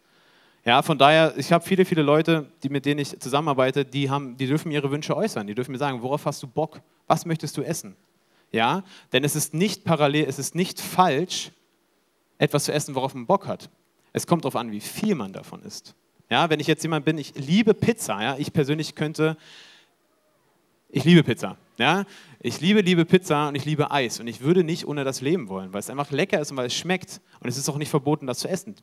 [0.66, 4.38] Ja, von daher, ich habe viele, viele Leute, die, mit denen ich zusammenarbeite, die, haben,
[4.38, 5.46] die dürfen ihre Wünsche äußern.
[5.46, 6.82] Die dürfen mir sagen, worauf hast du Bock?
[7.06, 7.98] Was möchtest du essen?
[8.52, 11.52] Ja, denn es ist nicht parallel, es ist nicht falsch,
[12.38, 13.70] etwas zu essen, worauf man Bock hat.
[14.14, 15.96] Es kommt darauf an, wie viel man davon isst.
[16.30, 19.38] Ja, wenn ich jetzt jemand bin, ich liebe Pizza, ja, ich persönlich könnte,
[20.90, 22.06] ich liebe Pizza, ja,
[22.40, 25.50] ich liebe, liebe Pizza und ich liebe Eis und ich würde nicht ohne das leben
[25.50, 27.90] wollen, weil es einfach lecker ist und weil es schmeckt und es ist auch nicht
[27.90, 28.76] verboten, das zu essen.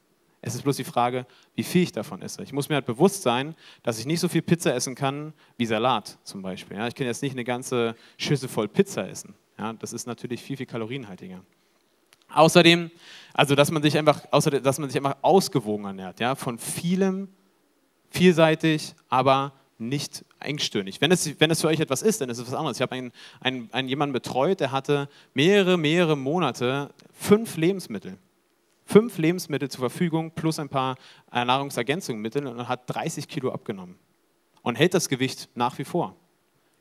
[0.43, 2.43] Es ist bloß die Frage, wie viel ich davon esse.
[2.43, 5.67] Ich muss mir halt bewusst sein, dass ich nicht so viel Pizza essen kann wie
[5.67, 6.79] Salat zum Beispiel.
[6.79, 9.35] Ja, ich kann jetzt nicht eine ganze Schüssel voll Pizza essen.
[9.59, 11.43] Ja, das ist natürlich viel, viel kalorienhaltiger.
[12.33, 12.91] Außerdem,
[13.35, 17.29] also dass man sich einfach, außerdem, dass man sich einfach ausgewogen ernährt, ja, von vielem,
[18.09, 21.01] vielseitig, aber nicht engstirnig.
[21.01, 22.79] Wenn es, wenn es für euch etwas ist, dann ist es was anderes.
[22.79, 28.17] Ich habe einen, einen, einen jemanden betreut, der hatte mehrere, mehrere Monate fünf Lebensmittel
[28.91, 30.97] fünf Lebensmittel zur Verfügung plus ein paar
[31.33, 33.97] äh, Nahrungsergänzungsmittel und hat 30 Kilo abgenommen
[34.63, 36.17] und hält das Gewicht nach wie vor.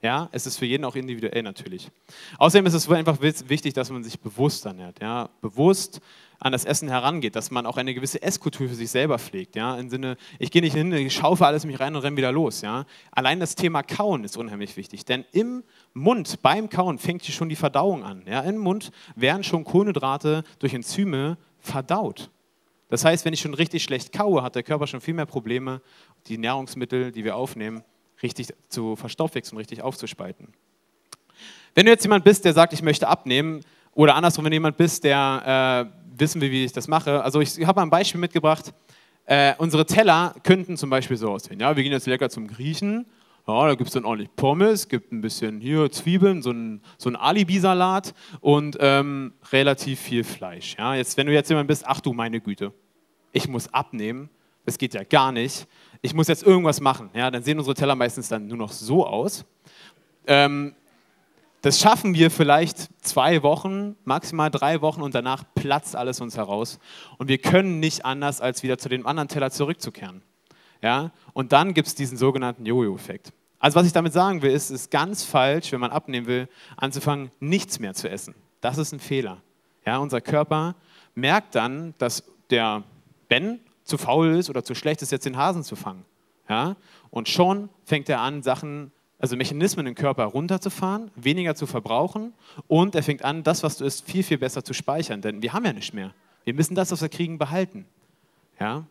[0.01, 1.91] Ja, es ist für jeden auch individuell natürlich.
[2.37, 5.99] Außerdem ist es einfach wichtig, dass man sich bewusst ernährt, ja, bewusst
[6.39, 9.77] an das Essen herangeht, dass man auch eine gewisse Esskultur für sich selber pflegt, ja,
[9.77, 12.61] im Sinne, ich gehe nicht hin, ich schaufe alles mich rein und renne wieder los,
[12.61, 12.85] ja.
[13.11, 17.57] Allein das Thema Kauen ist unheimlich wichtig, denn im Mund, beim Kauen fängt schon die
[17.57, 18.39] Verdauung an, ja.
[18.39, 22.29] Im Mund werden schon Kohlenhydrate durch Enzyme verdaut.
[22.89, 25.81] Das heißt, wenn ich schon richtig schlecht kaue, hat der Körper schon viel mehr Probleme,
[26.27, 27.83] die Nahrungsmittel, die wir aufnehmen,
[28.23, 30.53] richtig zu verstoffwechseln, richtig aufzuspalten.
[31.75, 33.61] Wenn du jetzt jemand bist, der sagt, ich möchte abnehmen,
[33.93, 37.23] oder andersrum, wenn du jemand bist, der äh, wissen will, wie ich das mache.
[37.23, 38.73] Also ich habe ein Beispiel mitgebracht.
[39.25, 41.59] Äh, unsere Teller könnten zum Beispiel so aussehen.
[41.59, 43.05] Ja, wir gehen jetzt lecker zum Griechen.
[43.47, 47.09] Ja, da gibt es dann ordentlich Pommes, gibt ein bisschen hier Zwiebeln, so ein, so
[47.09, 50.75] ein Alibi-Salat und ähm, relativ viel Fleisch.
[50.77, 52.73] Ja, jetzt, wenn du jetzt jemand bist, ach du meine Güte,
[53.31, 54.29] ich muss abnehmen,
[54.65, 55.67] das geht ja gar nicht
[56.01, 57.09] ich muss jetzt irgendwas machen.
[57.13, 59.45] Ja, dann sehen unsere Teller meistens dann nur noch so aus.
[60.27, 60.75] Ähm,
[61.61, 66.79] das schaffen wir vielleicht zwei Wochen, maximal drei Wochen und danach platzt alles uns heraus.
[67.17, 70.21] Und wir können nicht anders, als wieder zu dem anderen Teller zurückzukehren.
[70.81, 71.11] Ja?
[71.33, 73.33] Und dann gibt es diesen sogenannten Jojo-Effekt.
[73.59, 76.47] Also was ich damit sagen will, ist, es ist ganz falsch, wenn man abnehmen will,
[76.77, 78.35] anzufangen, nichts mehr zu essen.
[78.61, 79.41] Das ist ein Fehler.
[79.85, 80.75] Ja, unser Körper
[81.15, 82.83] merkt dann, dass der
[83.27, 86.05] Ben zu faul ist oder zu schlecht ist, jetzt den Hasen zu fangen.
[86.47, 86.75] Ja?
[87.09, 92.33] Und schon fängt er an, Sachen, also Mechanismen im Körper runterzufahren, weniger zu verbrauchen
[92.67, 95.53] und er fängt an, das, was du isst, viel, viel besser zu speichern, denn wir
[95.53, 96.13] haben ja nicht mehr.
[96.45, 97.85] Wir müssen das, was wir kriegen, behalten.
[98.59, 98.85] Ja?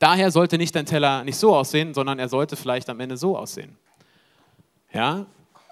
[0.00, 3.36] Daher sollte nicht dein Teller nicht so aussehen, sondern er sollte vielleicht am Ende so
[3.36, 3.76] aussehen.
[4.92, 5.26] Ja?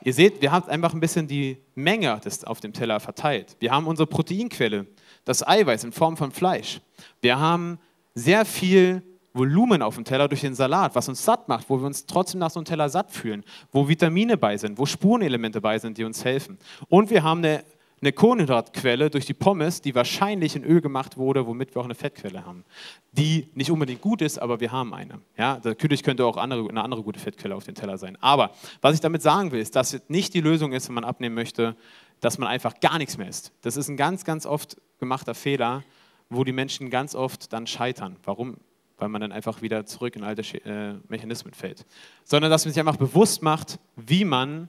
[0.05, 3.57] Ihr seht, wir haben einfach ein bisschen die Menge des, auf dem Teller verteilt.
[3.59, 4.87] Wir haben unsere Proteinquelle,
[5.25, 6.81] das Eiweiß in Form von Fleisch.
[7.23, 7.79] Wir haben
[8.15, 11.87] sehr viel Volumen auf dem Teller durch den Salat, was uns satt macht, wo wir
[11.87, 15.79] uns trotzdem nach so einem Teller satt fühlen, wo Vitamine bei sind, wo Spurenelemente bei
[15.79, 16.59] sind, die uns helfen.
[16.89, 17.65] Und wir haben eine,
[18.01, 21.95] eine Kohlenhydratquelle durch die Pommes, die wahrscheinlich in Öl gemacht wurde, womit wir auch eine
[21.95, 22.65] Fettquelle haben,
[23.13, 25.21] die nicht unbedingt gut ist, aber wir haben eine.
[25.37, 28.17] Ja, natürlich könnte auch andere, eine andere gute Fettquelle auf dem Teller sein.
[28.21, 31.35] Aber was ich damit sagen will, ist, dass nicht die Lösung ist, wenn man abnehmen
[31.35, 31.77] möchte,
[32.21, 33.53] dass man einfach gar nichts mehr isst.
[33.63, 35.83] Das ist ein ganz, ganz oft gemachter Fehler
[36.31, 38.17] wo die Menschen ganz oft dann scheitern.
[38.25, 38.57] Warum?
[38.99, 41.87] Weil man dann einfach wieder zurück in alte äh, Mechanismen fällt.
[42.25, 44.69] Sondern dass man sich einfach bewusst macht, wie man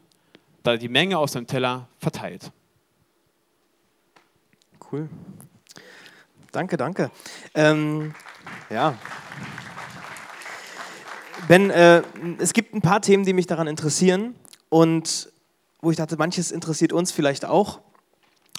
[0.64, 2.52] da die Menge aus dem Teller verteilt.
[4.92, 5.08] Cool.
[6.52, 7.12] Danke, danke.
[7.54, 8.14] Ähm,
[8.70, 8.96] ja.
[11.48, 12.02] Ben, äh,
[12.40, 14.36] es gibt ein paar Themen, die mich daran interessieren
[14.70, 15.32] und
[15.82, 17.80] wo ich dachte, manches interessiert uns vielleicht auch.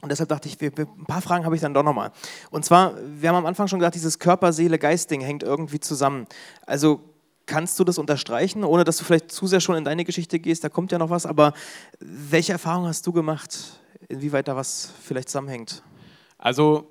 [0.03, 2.13] Und deshalb dachte ich, ein paar Fragen habe ich dann doch nochmal.
[2.51, 6.27] Und zwar, wir haben am Anfang schon gesagt, dieses Körper, Seele, Geist-Ding hängt irgendwie zusammen.
[6.65, 7.01] Also
[7.45, 10.65] kannst du das unterstreichen, ohne dass du vielleicht zu sehr schon in deine Geschichte gehst,
[10.65, 11.53] da kommt ja noch was, aber
[11.99, 15.83] welche Erfahrungen hast du gemacht, inwieweit da was vielleicht zusammenhängt?
[16.41, 16.91] Also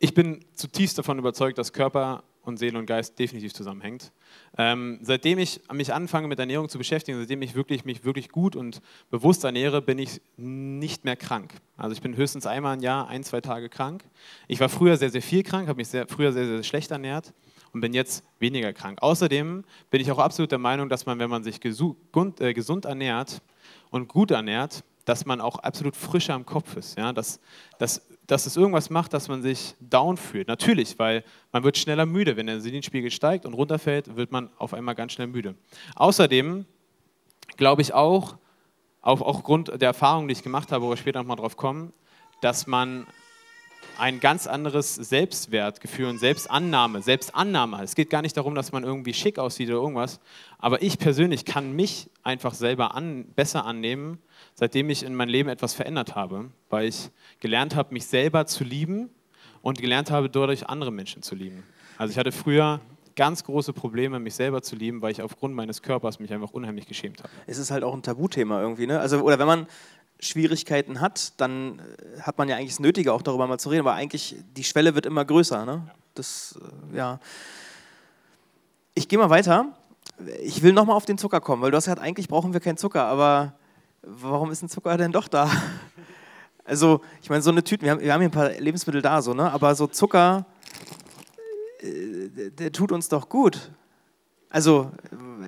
[0.00, 4.12] ich bin zutiefst davon überzeugt, dass Körper und Seele und Geist definitiv zusammenhängt.
[4.58, 8.54] Ähm, seitdem ich mich anfange mit Ernährung zu beschäftigen, seitdem ich wirklich, mich wirklich gut
[8.54, 11.54] und bewusst ernähre, bin ich nicht mehr krank.
[11.76, 14.04] Also ich bin höchstens einmal im Jahr, ein, zwei Tage krank.
[14.48, 17.32] Ich war früher sehr, sehr viel krank, habe mich sehr, früher sehr, sehr schlecht ernährt
[17.72, 18.98] und bin jetzt weniger krank.
[19.00, 22.84] Außerdem bin ich auch absolut der Meinung, dass man, wenn man sich gesund, äh, gesund
[22.84, 23.42] ernährt
[23.90, 26.98] und gut ernährt, dass man auch absolut frischer im Kopf ist.
[26.98, 27.12] Ja?
[27.12, 27.40] Dass,
[27.78, 30.48] dass dass es irgendwas macht, dass man sich down fühlt.
[30.48, 32.36] Natürlich, weil man wird schneller müde.
[32.36, 35.54] Wenn der Selinspiegel steigt und runterfällt, wird man auf einmal ganz schnell müde.
[35.94, 36.66] Außerdem
[37.56, 38.36] glaube ich auch,
[39.00, 41.92] auch aufgrund der Erfahrung, die ich gemacht habe, wo wir später nochmal drauf kommen,
[42.40, 43.06] dass man
[43.98, 47.82] ein ganz anderes Selbstwertgefühl und Selbstannahme, Selbstannahme.
[47.82, 50.20] Es geht gar nicht darum, dass man irgendwie schick aussieht oder irgendwas,
[50.58, 54.18] aber ich persönlich kann mich einfach selber an, besser annehmen,
[54.54, 58.64] seitdem ich in meinem Leben etwas verändert habe, weil ich gelernt habe, mich selber zu
[58.64, 59.10] lieben
[59.62, 61.62] und gelernt habe, dadurch andere Menschen zu lieben.
[61.98, 62.80] Also ich hatte früher
[63.16, 66.86] ganz große Probleme, mich selber zu lieben, weil ich aufgrund meines Körpers mich einfach unheimlich
[66.86, 67.32] geschämt habe.
[67.46, 69.00] Es ist halt auch ein Tabuthema irgendwie, ne?
[69.00, 69.66] Also, oder wenn man
[70.20, 73.80] Schwierigkeiten hat, dann äh, hat man ja eigentlich das Nötige, auch darüber mal zu reden,
[73.80, 75.64] aber eigentlich die Schwelle wird immer größer.
[75.64, 75.82] Ne?
[76.14, 76.58] Das,
[76.92, 77.20] äh, ja.
[78.94, 79.66] Ich gehe mal weiter.
[80.42, 82.78] Ich will nochmal auf den Zucker kommen, weil du hast gesagt, eigentlich brauchen wir keinen
[82.78, 83.54] Zucker, aber
[84.02, 85.50] warum ist ein Zucker denn doch da?
[86.68, 89.22] Also, ich meine, so eine Tüte, wir haben, wir haben hier ein paar Lebensmittel da,
[89.22, 89.52] so, ne?
[89.52, 90.46] aber so Zucker,
[91.78, 93.70] äh, der, der tut uns doch gut.
[94.50, 94.90] Also,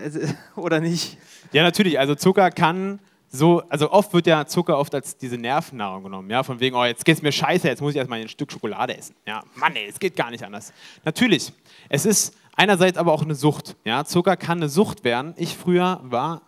[0.55, 1.19] oder nicht?
[1.51, 1.99] Ja, natürlich.
[1.99, 6.43] Also Zucker kann so, also oft wird ja Zucker oft als diese Nervennahrung genommen, ja,
[6.43, 9.15] von wegen, oh, jetzt geht's mir scheiße, jetzt muss ich erstmal ein Stück Schokolade essen.
[9.27, 10.73] Ja, Mann, ey, es geht gar nicht anders.
[11.05, 11.53] Natürlich,
[11.89, 15.35] es ist einerseits aber auch eine Sucht, ja, Zucker kann eine Sucht werden.
[15.37, 16.43] Ich früher war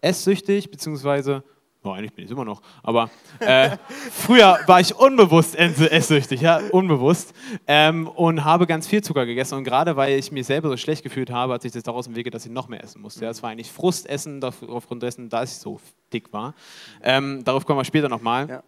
[0.00, 1.42] esssüchtig, beziehungsweise
[1.88, 2.60] Oh, eigentlich bin ich es immer noch.
[2.82, 3.70] Aber äh,
[4.12, 7.32] früher war ich unbewusst esssüchtig, ja, unbewusst.
[7.66, 9.54] Ähm, und habe ganz viel Zucker gegessen.
[9.56, 12.34] Und gerade weil ich mich selber so schlecht gefühlt habe, hat sich das daraus entwickelt,
[12.34, 13.24] dass ich noch mehr essen musste.
[13.24, 15.80] Ja, es war eigentlich Frustessen aufgrund dessen, dass ich so
[16.12, 16.54] dick war.
[17.02, 18.62] Ähm, darauf kommen wir später nochmal.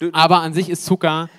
[0.00, 0.10] Ja.
[0.12, 1.30] Aber an sich ist Zucker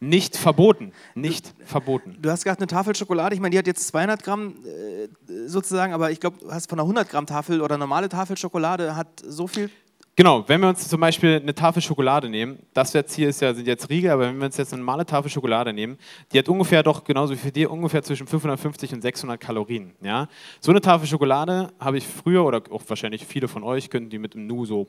[0.00, 0.92] nicht verboten.
[1.14, 2.16] Nicht du, verboten.
[2.20, 5.08] Du hast gerade eine Tafel Schokolade, ich meine, die hat jetzt 200 Gramm äh,
[5.46, 8.96] sozusagen, aber ich glaube, du hast von einer 100 Gramm Tafel oder normale Tafel Schokolade
[8.96, 9.70] hat so viel
[10.18, 13.52] Genau, wenn wir uns zum Beispiel eine Tafel Schokolade nehmen, das jetzt hier ist ja,
[13.52, 15.98] sind jetzt Riegel, aber wenn wir uns jetzt eine normale Tafel Schokolade nehmen,
[16.32, 19.92] die hat ungefähr doch genauso wie für dir ungefähr zwischen 550 und 600 Kalorien.
[20.00, 20.28] Ja?
[20.60, 24.18] So eine Tafel Schokolade habe ich früher oder auch wahrscheinlich viele von euch könnten die
[24.18, 24.86] mit dem Nu so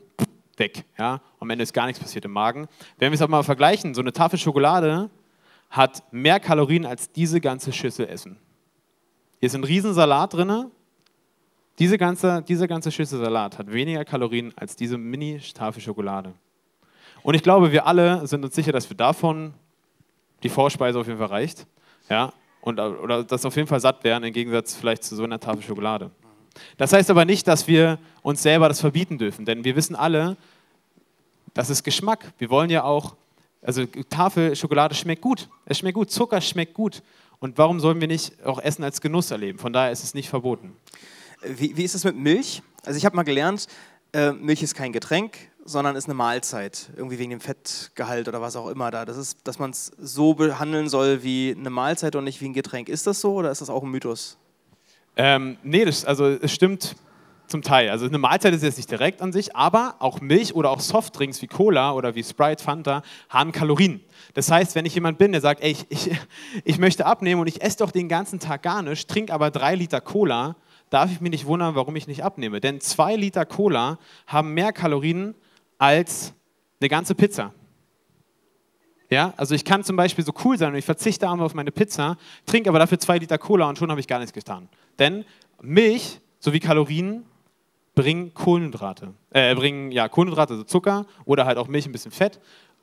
[0.56, 0.86] weg.
[0.98, 1.20] Ja?
[1.40, 2.66] Am Ende ist gar nichts passiert im Magen.
[2.96, 5.10] Wenn wir es aber mal vergleichen, so eine Tafel Schokolade
[5.68, 8.38] hat mehr Kalorien als diese ganze Schüssel Essen.
[9.40, 10.70] Hier ist ein Riesensalat drin,
[11.78, 16.32] diese ganze, diese ganze Schüssel Salat hat weniger Kalorien als diese Mini-Tafel Schokolade.
[17.22, 19.54] Und ich glaube, wir alle sind uns sicher, dass wir davon
[20.42, 21.66] die Vorspeise auf jeden Fall reicht.
[22.08, 22.32] Ja?
[22.60, 25.62] Und, oder dass auf jeden Fall satt wären, im Gegensatz vielleicht zu so einer Tafel
[25.62, 26.10] Schokolade.
[26.76, 30.36] Das heißt aber nicht, dass wir uns selber das verbieten dürfen, denn wir wissen alle,
[31.54, 32.32] das ist Geschmack.
[32.38, 33.14] Wir wollen ja auch,
[33.62, 35.48] also Tafel Schokolade schmeckt gut.
[35.66, 37.02] Es schmeckt gut, Zucker schmeckt gut.
[37.40, 39.58] Und warum sollen wir nicht auch Essen als Genuss erleben?
[39.58, 40.76] Von daher ist es nicht verboten.
[41.42, 42.62] Wie, wie ist es mit Milch?
[42.84, 43.66] Also ich habe mal gelernt,
[44.12, 48.56] äh, Milch ist kein Getränk, sondern ist eine Mahlzeit, irgendwie wegen dem Fettgehalt oder was
[48.56, 49.04] auch immer da.
[49.04, 52.54] Das ist, dass man es so behandeln soll wie eine Mahlzeit und nicht wie ein
[52.54, 52.88] Getränk.
[52.88, 54.38] Ist das so oder ist das auch ein Mythos?
[55.16, 56.96] Ähm, nee, das, also es stimmt
[57.48, 57.90] zum Teil.
[57.90, 61.42] Also eine Mahlzeit ist jetzt nicht direkt an sich, aber auch Milch oder auch Softdrinks
[61.42, 64.00] wie Cola oder wie Sprite, Fanta haben Kalorien.
[64.34, 66.10] Das heißt, wenn ich jemand bin, der sagt, ey, ich, ich,
[66.64, 69.74] ich möchte abnehmen und ich esse doch den ganzen Tag gar nichts, trinke aber drei
[69.74, 70.56] Liter Cola,
[70.90, 72.60] darf ich mich nicht wundern, warum ich nicht abnehme.
[72.60, 75.34] Denn zwei Liter Cola haben mehr Kalorien
[75.78, 76.34] als
[76.80, 77.52] eine ganze Pizza.
[79.10, 81.72] Ja, also ich kann zum Beispiel so cool sein und ich verzichte einmal auf meine
[81.72, 84.68] Pizza, trinke aber dafür zwei Liter Cola und schon habe ich gar nichts getan.
[84.98, 85.24] Denn
[85.62, 87.24] Milch sowie Kalorien
[87.94, 92.38] bringen Kohlenhydrate, äh, bringen ja Kohlenhydrate, also Zucker oder halt auch Milch, ein bisschen Fett.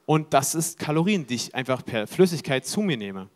[0.06, 3.30] Und das ist Kalorien, die ich einfach per Flüssigkeit zu mir nehme.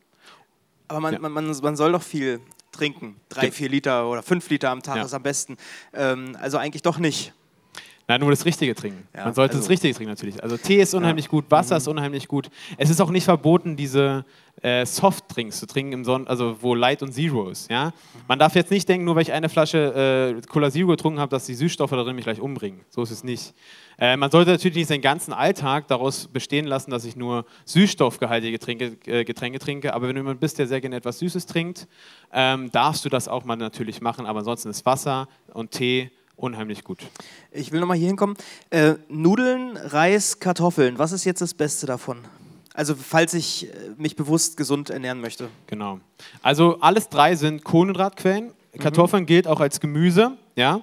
[0.88, 1.19] Aber man, ja.
[1.19, 2.41] man, man, soll doch viel
[2.79, 3.19] trinken.
[3.29, 5.03] Drei, vier Liter oder fünf Liter am Tag ja.
[5.03, 5.57] ist am besten.
[5.93, 7.33] Ähm, also eigentlich doch nicht.
[8.10, 9.08] Nein, nur das Richtige trinken.
[9.15, 10.41] Ja, Man sollte also, das Richtige trinken natürlich.
[10.41, 11.30] Also Tee ist unheimlich ja.
[11.30, 11.78] gut, Wasser mhm.
[11.78, 12.50] ist unheimlich gut.
[12.80, 14.26] Es ist auch nicht verboten, diese
[14.63, 17.69] äh, Softdrinks zu trinken, im Son also wo Light und Zero ist.
[17.69, 17.93] Ja?
[18.28, 21.30] Man darf jetzt nicht denken, nur weil ich eine Flasche äh, Cola Zero getrunken habe,
[21.30, 22.82] dass die Süßstoffe darin mich gleich umbringen.
[22.89, 23.54] So ist es nicht.
[24.00, 28.54] Äh, man sollte natürlich nicht seinen ganzen Alltag daraus bestehen lassen, dass ich nur süßstoffgehaltige
[28.54, 29.93] Getränke, äh, Getränke trinke.
[29.93, 31.88] Aber wenn du jemand bist, der sehr gerne etwas Süßes trinkt,
[32.34, 34.26] ähm, darfst du das auch mal natürlich machen.
[34.26, 36.99] Aber ansonsten ist Wasser und Tee unheimlich gut.
[37.52, 38.36] Ich will nochmal hier hinkommen.
[38.69, 40.97] Äh, Nudeln, Reis, Kartoffeln.
[40.97, 42.19] Was ist jetzt das Beste davon?
[42.73, 45.49] Also falls ich äh, mich bewusst gesund ernähren möchte.
[45.67, 45.99] Genau.
[46.41, 48.52] Also alles drei sind Kohlenhydratquellen.
[48.73, 48.80] Mhm.
[48.80, 49.28] Kartoffeln mhm.
[49.28, 50.38] gilt auch als Gemüse.
[50.56, 50.82] Ja.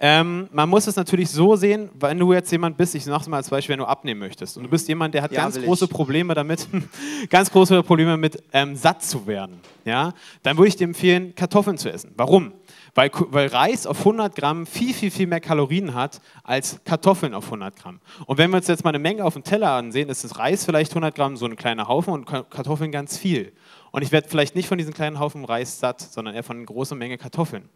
[0.00, 3.28] Ähm, man muss es natürlich so sehen, wenn du jetzt jemand bist, ich sage es
[3.28, 5.60] mal als Beispiel, wenn du abnehmen möchtest und du bist jemand, der hat ja, ganz
[5.60, 5.90] große ich.
[5.90, 6.68] Probleme damit,
[7.30, 11.78] ganz große Probleme mit ähm, satt zu werden, ja, dann würde ich dir empfehlen, Kartoffeln
[11.78, 12.12] zu essen.
[12.16, 12.52] Warum?
[12.94, 17.44] Weil, weil Reis auf 100 Gramm viel, viel, viel mehr Kalorien hat als Kartoffeln auf
[17.46, 18.00] 100 Gramm.
[18.26, 20.64] Und wenn wir uns jetzt mal eine Menge auf dem Teller ansehen, ist das Reis
[20.64, 23.52] vielleicht 100 Gramm, so ein kleiner Haufen und Kartoffeln ganz viel.
[23.90, 26.66] Und ich werde vielleicht nicht von diesen kleinen Haufen Reis satt, sondern eher von einer
[26.66, 27.68] großen Menge Kartoffeln.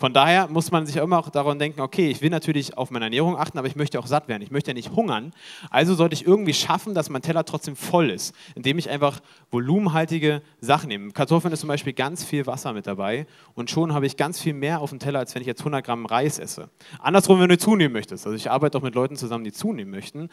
[0.00, 3.06] Von daher muss man sich immer auch daran denken, okay, ich will natürlich auf meine
[3.06, 4.42] Ernährung achten, aber ich möchte auch satt werden.
[4.42, 5.32] Ich möchte ja nicht hungern.
[5.70, 9.18] Also sollte ich irgendwie schaffen, dass mein Teller trotzdem voll ist, indem ich einfach
[9.50, 11.10] volumenhaltige Sachen nehme.
[11.10, 14.54] Kartoffeln ist zum Beispiel ganz viel Wasser mit dabei und schon habe ich ganz viel
[14.54, 16.70] mehr auf dem Teller, als wenn ich jetzt 100 Gramm Reis esse.
[17.00, 18.24] Andersrum, wenn du zunehmen möchtest.
[18.24, 20.28] Also ich arbeite auch mit Leuten zusammen, die zunehmen möchten.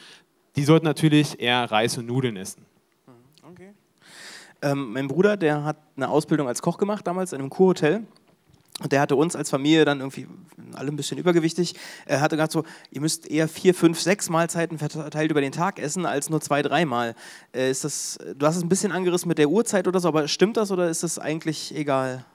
[0.57, 2.67] Die sollten natürlich eher Reis und Nudeln essen.
[3.07, 3.73] Mhm, okay.
[4.61, 8.03] Ähm, mein Bruder, der hat eine Ausbildung als Koch gemacht damals in einem Kurhotel.
[8.81, 10.27] Und der hatte uns als Familie dann irgendwie
[10.73, 11.75] alle ein bisschen übergewichtig.
[12.05, 15.79] Er hatte gesagt so, ihr müsst eher vier, fünf, sechs Mahlzeiten verteilt über den Tag
[15.79, 17.15] essen, als nur zwei, dreimal.
[17.53, 20.27] Äh, ist das, du hast es ein bisschen angerissen mit der Uhrzeit oder so, aber
[20.27, 22.25] stimmt das oder ist das eigentlich egal?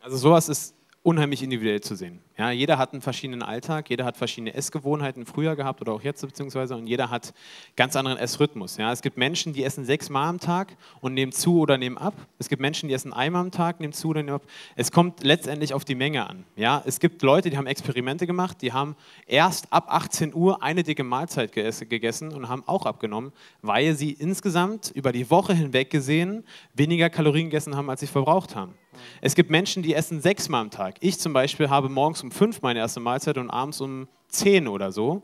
[0.00, 2.20] Also sowas ist unheimlich individuell zu sehen.
[2.36, 6.20] Ja, jeder hat einen verschiedenen Alltag, jeder hat verschiedene Essgewohnheiten früher gehabt oder auch jetzt
[6.20, 7.32] beziehungsweise und jeder hat
[7.76, 8.76] ganz anderen Essrhythmus.
[8.76, 12.14] Ja, es gibt Menschen, die essen sechsmal am Tag und nehmen zu oder nehmen ab.
[12.38, 14.42] Es gibt Menschen, die essen einmal am Tag, nehmen zu oder nehmen ab.
[14.76, 16.44] Es kommt letztendlich auf die Menge an.
[16.56, 18.94] Ja, es gibt Leute, die haben Experimente gemacht, die haben
[19.26, 23.32] erst ab 18 Uhr eine dicke Mahlzeit gegessen und haben auch abgenommen,
[23.62, 28.54] weil sie insgesamt über die Woche hinweg gesehen weniger Kalorien gegessen haben, als sie verbraucht
[28.54, 28.74] haben.
[29.20, 30.96] Es gibt Menschen, die essen sechsmal am Tag.
[31.00, 34.92] Ich zum Beispiel habe morgens um fünf meine erste Mahlzeit und abends um zehn oder
[34.92, 35.22] so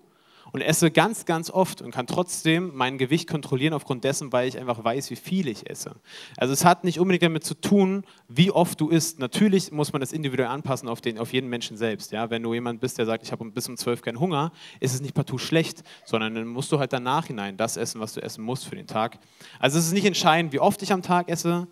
[0.54, 4.56] und esse ganz, ganz oft und kann trotzdem mein Gewicht kontrollieren aufgrund dessen, weil ich
[4.56, 5.96] einfach weiß, wie viel ich esse.
[6.36, 9.18] Also es hat nicht unbedingt damit zu tun, wie oft du isst.
[9.18, 12.12] Natürlich muss man das individuell anpassen auf, den, auf jeden Menschen selbst.
[12.12, 12.30] Ja?
[12.30, 15.00] Wenn du jemand bist, der sagt, ich habe bis um zwölf keinen Hunger, ist es
[15.00, 18.44] nicht partout schlecht, sondern dann musst du halt danach hinein das essen, was du essen
[18.44, 19.18] musst für den Tag.
[19.58, 21.66] Also es ist nicht entscheidend, wie oft ich am Tag esse,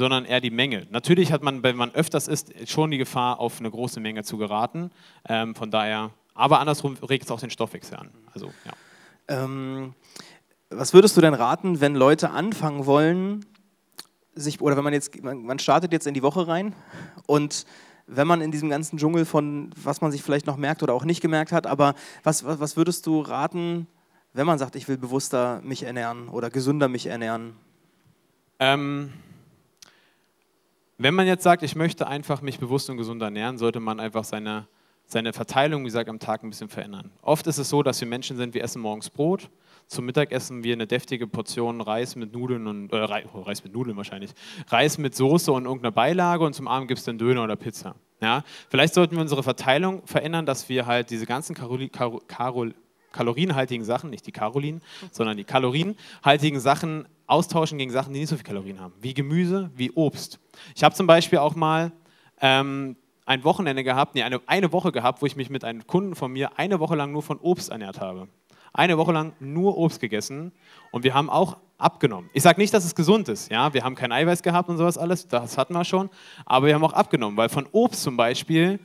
[0.00, 0.86] sondern eher die Menge.
[0.90, 4.38] Natürlich hat man, wenn man öfters isst, schon die Gefahr, auf eine große Menge zu
[4.38, 4.90] geraten.
[5.28, 8.10] Ähm, von daher, aber andersrum regt es auch den Stoffwechsel an.
[8.32, 8.72] Also, ja.
[9.28, 9.92] Ähm,
[10.70, 13.44] was würdest du denn raten, wenn Leute anfangen wollen,
[14.34, 16.74] sich, oder wenn man jetzt, man startet jetzt in die Woche rein
[17.26, 17.66] und
[18.06, 21.04] wenn man in diesem ganzen Dschungel von, was man sich vielleicht noch merkt oder auch
[21.04, 23.86] nicht gemerkt hat, aber was, was, was würdest du raten,
[24.32, 27.52] wenn man sagt, ich will bewusster mich ernähren oder gesünder mich ernähren?
[28.58, 29.12] Ähm,
[31.02, 34.22] wenn man jetzt sagt, ich möchte einfach mich bewusst und gesund ernähren, sollte man einfach
[34.22, 34.68] seine,
[35.06, 37.10] seine Verteilung, wie gesagt, am Tag ein bisschen verändern.
[37.22, 39.48] Oft ist es so, dass wir Menschen sind, wir essen morgens Brot,
[39.86, 43.96] zum Mittag essen wir eine deftige Portion Reis mit Nudeln und, äh, Reis mit Nudeln
[43.96, 44.32] wahrscheinlich,
[44.68, 47.94] Reis mit Soße und irgendeiner Beilage und zum Abend gibt es dann Döner oder Pizza.
[48.20, 48.44] Ja?
[48.68, 52.74] Vielleicht sollten wir unsere Verteilung verändern, dass wir halt diese ganzen Karoli Kar Karol
[53.12, 58.36] kalorienhaltigen Sachen, nicht die Carolin, sondern die kalorienhaltigen Sachen austauschen gegen Sachen, die nicht so
[58.36, 60.38] viel Kalorien haben, wie Gemüse, wie Obst.
[60.74, 61.92] Ich habe zum Beispiel auch mal
[62.40, 62.96] ähm,
[63.26, 66.32] ein Wochenende gehabt, nee, eine, eine Woche gehabt, wo ich mich mit einem Kunden von
[66.32, 68.28] mir eine Woche lang nur von Obst ernährt habe.
[68.72, 70.52] Eine Woche lang nur Obst gegessen
[70.90, 72.30] und wir haben auch abgenommen.
[72.32, 74.98] Ich sage nicht, dass es gesund ist, ja, wir haben kein Eiweiß gehabt und sowas
[74.98, 76.10] alles, das hatten wir schon,
[76.44, 78.80] aber wir haben auch abgenommen, weil von Obst zum Beispiel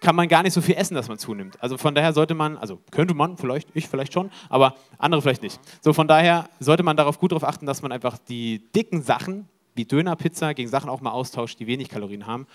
[0.00, 1.60] kann man gar nicht so viel essen, dass man zunimmt.
[1.62, 5.42] Also von daher sollte man, also könnte man, vielleicht, ich vielleicht schon, aber andere vielleicht
[5.42, 5.60] nicht.
[5.80, 9.48] So von daher sollte man darauf gut darauf achten, dass man einfach die dicken Sachen,
[9.74, 12.46] wie Döner, Pizza, gegen Sachen auch mal austauscht, die wenig Kalorien haben.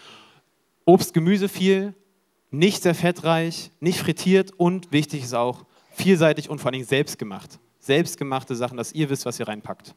[0.86, 1.94] Obst, Gemüse viel,
[2.52, 7.60] nicht sehr fettreich, nicht frittiert und wichtig ist auch vielseitig und vor allem selbstgemacht.
[7.80, 9.96] Selbstgemachte Sachen, dass ihr wisst, was ihr reinpackt.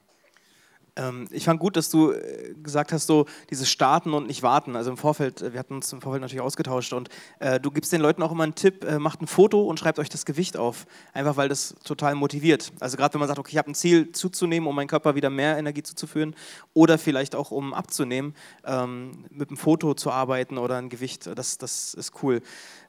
[0.96, 4.76] Ähm, ich fand gut, dass du äh, gesagt hast, so dieses Starten und nicht warten.
[4.76, 7.92] Also im Vorfeld, äh, wir hatten uns im Vorfeld natürlich ausgetauscht und äh, du gibst
[7.92, 10.56] den Leuten auch immer einen Tipp, äh, macht ein Foto und schreibt euch das Gewicht
[10.56, 10.86] auf.
[11.12, 12.72] Einfach weil das total motiviert.
[12.80, 15.30] Also gerade wenn man sagt, okay, ich habe ein Ziel zuzunehmen, um meinem Körper wieder
[15.30, 16.34] mehr Energie zuzuführen
[16.72, 21.58] oder vielleicht auch um abzunehmen, ähm, mit einem Foto zu arbeiten oder ein Gewicht, das,
[21.58, 22.40] das ist cool.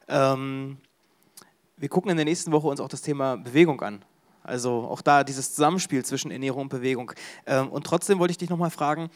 [0.08, 0.78] Ähm,
[1.76, 4.04] wir gucken in der nächsten Woche uns auch das Thema Bewegung an.
[4.48, 7.12] Also auch da dieses Zusammenspiel zwischen Ernährung und Bewegung.
[7.46, 9.10] Ähm, und trotzdem wollte ich dich nochmal fragen,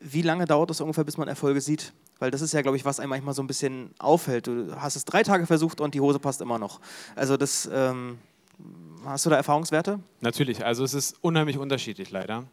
[0.00, 1.92] wie lange dauert es ungefähr, bis man Erfolge sieht?
[2.18, 4.46] Weil das ist ja, glaube ich, was einem manchmal so ein bisschen auffällt.
[4.46, 6.80] Du hast es drei Tage versucht und die Hose passt immer noch.
[7.16, 8.18] Also das, ähm,
[9.04, 10.00] hast du da Erfahrungswerte?
[10.20, 12.44] Natürlich, also es ist unheimlich unterschiedlich leider.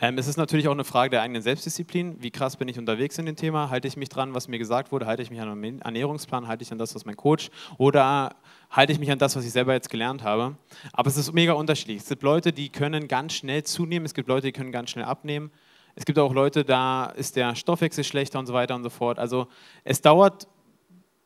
[0.00, 2.16] Ähm, es ist natürlich auch eine Frage der eigenen Selbstdisziplin.
[2.22, 3.68] Wie krass bin ich unterwegs in dem Thema?
[3.68, 5.06] Halte ich mich dran, was mir gesagt wurde?
[5.06, 6.48] Halte ich mich an meinen Ernährungsplan?
[6.48, 7.50] Halte ich an das, was mein Coach?
[7.76, 8.36] Oder
[8.70, 10.56] halte ich mich an das, was ich selber jetzt gelernt habe?
[10.92, 11.98] Aber es ist mega unterschiedlich.
[11.98, 14.06] Es gibt Leute, die können ganz schnell zunehmen.
[14.06, 15.50] Es gibt Leute, die können ganz schnell abnehmen.
[15.94, 19.18] Es gibt auch Leute, da ist der Stoffwechsel schlechter und so weiter und so fort.
[19.18, 19.48] Also
[19.84, 20.46] es dauert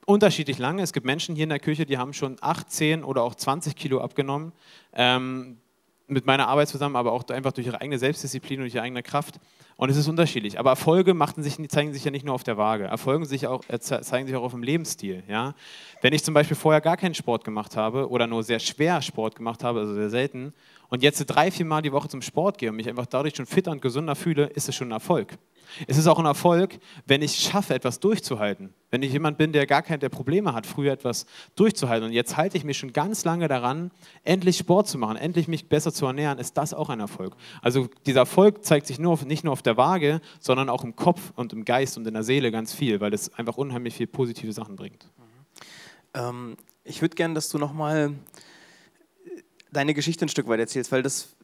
[0.07, 0.83] unterschiedlich lange.
[0.83, 3.76] Es gibt Menschen hier in der Küche, die haben schon 8, 10 oder auch 20
[3.76, 4.52] Kilo abgenommen.
[4.92, 5.59] Ähm,
[6.06, 9.40] mit meiner Arbeit zusammen, aber auch einfach durch ihre eigene Selbstdisziplin und ihre eigene Kraft.
[9.76, 10.58] Und es ist unterschiedlich.
[10.58, 12.84] Aber Erfolge sich, zeigen sich ja nicht nur auf der Waage.
[12.84, 15.24] Erfolge sich auch, äh, zeigen sich auch auf dem Lebensstil.
[15.28, 15.54] Ja?
[16.02, 19.34] Wenn ich zum Beispiel vorher gar keinen Sport gemacht habe oder nur sehr schwer Sport
[19.34, 20.52] gemacht habe, also sehr selten,
[20.90, 23.46] und jetzt drei, vier Mal die Woche zum Sport gehe und mich einfach dadurch schon
[23.46, 25.38] fitter und gesünder fühle, ist es schon ein Erfolg.
[25.87, 28.74] Es ist auch ein Erfolg, wenn ich schaffe, etwas durchzuhalten.
[28.90, 32.37] Wenn ich jemand bin, der gar keine der Probleme hat, früher etwas durchzuhalten und jetzt
[32.37, 33.90] halte ich mich schon ganz lange daran,
[34.22, 37.37] endlich Sport zu machen, endlich mich besser zu ernähren, ist das auch ein Erfolg.
[37.61, 40.94] Also dieser Erfolg zeigt sich nur auf, nicht nur auf der Waage, sondern auch im
[40.94, 44.07] Kopf und im Geist und in der Seele ganz viel, weil es einfach unheimlich viel
[44.07, 45.09] positive Sachen bringt.
[46.14, 48.14] Ähm, ich würde gerne, dass du nochmal
[49.72, 51.35] deine Geschichte ein Stück weit erzählst, weil das,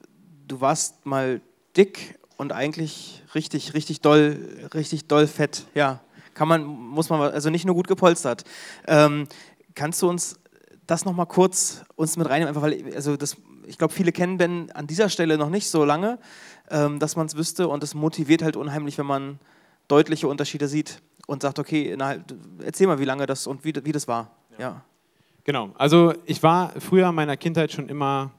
[0.46, 1.40] du warst mal
[1.76, 5.66] dick und eigentlich richtig, richtig doll, richtig doll fett.
[5.74, 6.01] Ja,
[6.32, 8.45] kann man, muss man, also nicht nur gut gepolstert.
[8.86, 9.28] Ähm,
[9.74, 10.41] kannst du uns
[10.86, 13.36] das nochmal kurz uns mit reinnehmen, einfach weil, also das,
[13.66, 16.18] ich glaube, viele kennen Ben an dieser Stelle noch nicht so lange,
[16.70, 19.38] ähm, dass man es wüsste und es motiviert halt unheimlich, wenn man
[19.86, 21.03] deutliche Unterschiede sieht.
[21.26, 22.16] und sagt, okay, na,
[22.64, 24.30] erzähl mal, wie lange das und wie, wie das war.
[24.53, 24.59] Ja.
[24.59, 24.84] ja.
[25.45, 28.30] Genau, also ich war früher in meiner Kindheit schon immer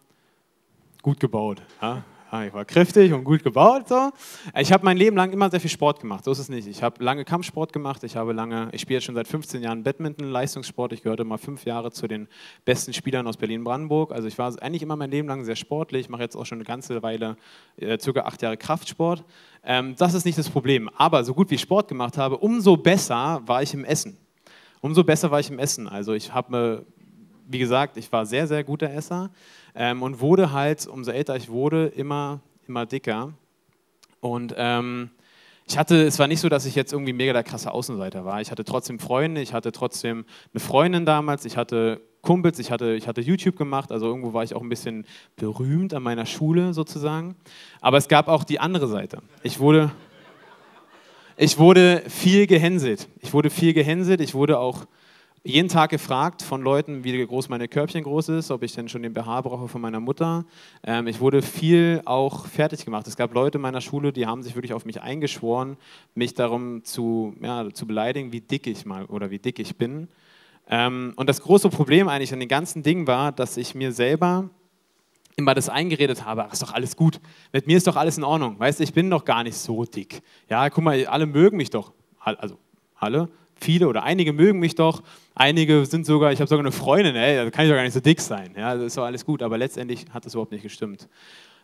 [1.04, 1.62] gut gebaut.
[1.82, 2.04] Ja?
[2.34, 3.89] Ah, ich war kräftig und gut gebaut.
[3.89, 4.09] So.
[4.57, 6.23] Ich habe mein Leben lang immer sehr viel Sport gemacht.
[6.23, 6.65] So ist es nicht.
[6.65, 8.05] Ich habe lange Kampfsport gemacht.
[8.05, 10.93] Ich habe lange, ich spiele schon seit 15 Jahren Badminton, Leistungssport.
[10.93, 12.29] Ich gehörte mal fünf Jahre zu den
[12.63, 14.13] besten Spielern aus Berlin-Brandenburg.
[14.13, 16.03] Also ich war eigentlich immer mein Leben lang sehr sportlich.
[16.03, 17.36] Ich mache jetzt auch schon eine ganze Weile,
[17.75, 19.25] äh, circa acht Jahre Kraftsport.
[19.65, 20.89] Ähm, das ist nicht das Problem.
[20.95, 24.15] Aber so gut wie ich Sport gemacht habe, umso besser war ich im Essen.
[24.79, 25.86] Umso besser war ich im Essen.
[25.86, 26.86] Also ich habe,
[27.45, 29.32] wie gesagt, ich war sehr, sehr guter Esser.
[29.76, 33.34] Ähm, und wurde halt, umso älter ich wurde, immer, immer dicker.
[34.19, 35.11] Und ähm,
[35.67, 38.41] ich hatte, es war nicht so, dass ich jetzt irgendwie mega der krasse Außenseiter war.
[38.41, 42.93] Ich hatte trotzdem Freunde, ich hatte trotzdem eine Freundin damals, ich hatte Kumpels, ich hatte,
[42.93, 45.05] ich hatte YouTube gemacht, also irgendwo war ich auch ein bisschen
[45.38, 47.36] berühmt an meiner Schule sozusagen.
[47.80, 49.22] Aber es gab auch die andere Seite.
[49.43, 49.91] Ich wurde,
[51.38, 53.07] ich wurde viel gehänselt.
[53.22, 54.86] Ich wurde viel gehänselt, ich wurde auch
[55.44, 59.02] jeden Tag gefragt von Leuten, wie groß meine Körbchen groß ist, ob ich denn schon
[59.02, 60.46] den BH brauche von meiner Mutter.
[60.84, 63.08] Ähm, ich wurde viel auch fertig gemacht.
[63.08, 65.78] Es gab Leute in meiner Schule, die haben sich wirklich auf mich eingeschworen,
[66.14, 70.10] mich darum zu, ja, zu beleidigen, wie dick ich mal oder wie dick ich bin.
[70.70, 74.50] Ähm, und das große Problem eigentlich an den ganzen Dingen war, dass ich mir selber
[75.38, 77.20] immer das eingeredet habe, ach, ist doch alles gut,
[77.52, 79.86] mit mir ist doch alles in Ordnung, weißt du, ich bin doch gar nicht so
[79.86, 80.22] dick.
[80.50, 82.58] Ja, guck mal, alle mögen mich doch, also
[82.96, 83.30] alle,
[83.62, 85.03] viele oder einige mögen mich doch,
[85.36, 87.93] einige sind sogar, ich habe sogar eine Freundin, ey, da kann ich doch gar nicht
[87.93, 88.53] so dick sein.
[88.57, 91.07] Ja, das ist doch alles gut, aber letztendlich hat das überhaupt nicht gestimmt.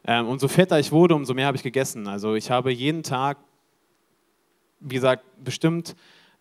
[0.06, 2.08] Ähm, umso fetter ich wurde, umso mehr habe ich gegessen.
[2.08, 3.38] Also ich habe jeden Tag,
[4.80, 5.96] wie gesagt, bestimmt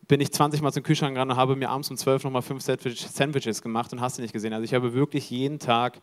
[0.09, 2.63] bin ich 20 Mal zum Kühlschrank gegangen und habe mir abends um 12 nochmal fünf
[2.63, 4.53] Sandwiches gemacht und hast du nicht gesehen.
[4.53, 6.01] Also ich habe wirklich jeden Tag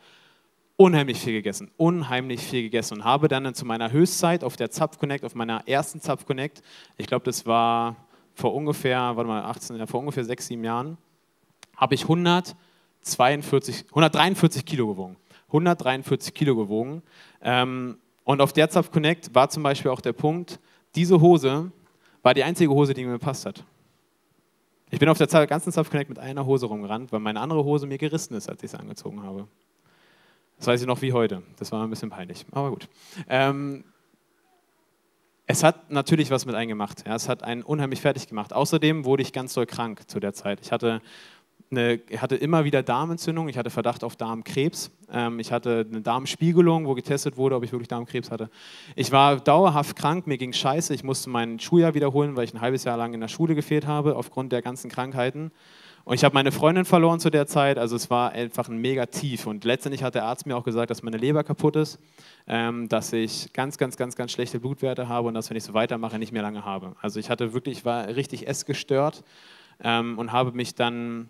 [0.76, 4.98] unheimlich viel gegessen, unheimlich viel gegessen und habe dann zu meiner Höchstzeit auf der Zapf
[4.98, 6.62] Connect, auf meiner ersten Zapf Connect,
[6.98, 7.96] ich glaube, das war
[8.34, 10.98] vor ungefähr, warte mal, 18, vor ungefähr sechs, sieben Jahren,
[11.76, 15.18] habe ich 142, 143 Kilo gewogen.
[15.48, 17.04] 143 Kilo gewogen.
[17.42, 20.60] Ähm, und auf der Zapf Connect war zum Beispiel auch der Punkt,
[20.96, 21.72] diese Hose
[22.22, 23.64] war die einzige Hose, die mir gepasst hat.
[24.90, 27.86] Ich bin auf der ganzen Zapf Connect mit einer Hose rumgerannt, weil meine andere Hose
[27.86, 29.48] mir gerissen ist, als ich sie angezogen habe.
[30.58, 31.42] Das weiß ich noch wie heute.
[31.58, 32.88] Das war ein bisschen peinlich, aber gut.
[33.28, 33.84] Ähm,
[35.46, 37.06] es hat natürlich was mit eingemacht.
[37.06, 38.54] Ja, es hat einen unheimlich fertig gemacht.
[38.54, 40.60] Außerdem wurde ich ganz doll krank zu der Zeit.
[40.62, 41.02] Ich hatte,
[41.70, 44.92] eine, hatte immer wieder Darmentzündung, ich hatte Verdacht auf Darmkrebs.
[45.12, 48.50] Ähm, ich hatte eine Darmspiegelung, wo getestet wurde, ob ich wirklich Darmkrebs hatte.
[48.96, 50.94] Ich war dauerhaft krank, mir ging scheiße.
[50.94, 53.86] Ich musste mein Schuljahr wiederholen, weil ich ein halbes Jahr lang in der Schule gefehlt
[53.86, 55.52] habe, aufgrund der ganzen Krankheiten.
[56.06, 59.06] Und ich habe meine Freundin verloren zu der Zeit, also es war einfach ein mega
[59.06, 59.48] tief.
[59.48, 61.98] Und letztendlich hat der Arzt mir auch gesagt, dass meine Leber kaputt ist,
[62.46, 65.74] ähm, dass ich ganz, ganz, ganz, ganz schlechte Blutwerte habe und dass, wenn ich so
[65.74, 66.96] weitermache, nicht mehr lange habe.
[67.02, 69.24] Also ich hatte wirklich, ich war richtig essgestört
[69.82, 71.30] ähm, und habe mich dann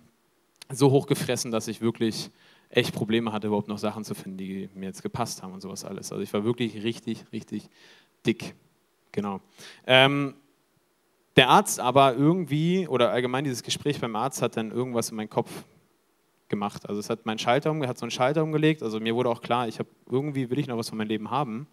[0.71, 2.31] so hoch gefressen, dass ich wirklich
[2.69, 5.85] echt Probleme hatte, überhaupt noch Sachen zu finden, die mir jetzt gepasst haben und sowas
[5.85, 6.11] alles.
[6.11, 7.69] Also ich war wirklich richtig, richtig
[8.25, 8.55] dick.
[9.11, 9.39] Genau.
[9.85, 10.33] Ähm,
[11.35, 15.29] der Arzt aber irgendwie, oder allgemein dieses Gespräch beim Arzt hat dann irgendwas in meinen
[15.29, 15.49] Kopf
[16.53, 16.87] gemacht.
[16.87, 18.83] Also es hat meinen Schalter, hat so einen Schalter umgelegt.
[18.83, 21.31] Also mir wurde auch klar, ich habe irgendwie will ich noch was von meinem Leben
[21.31, 21.67] haben.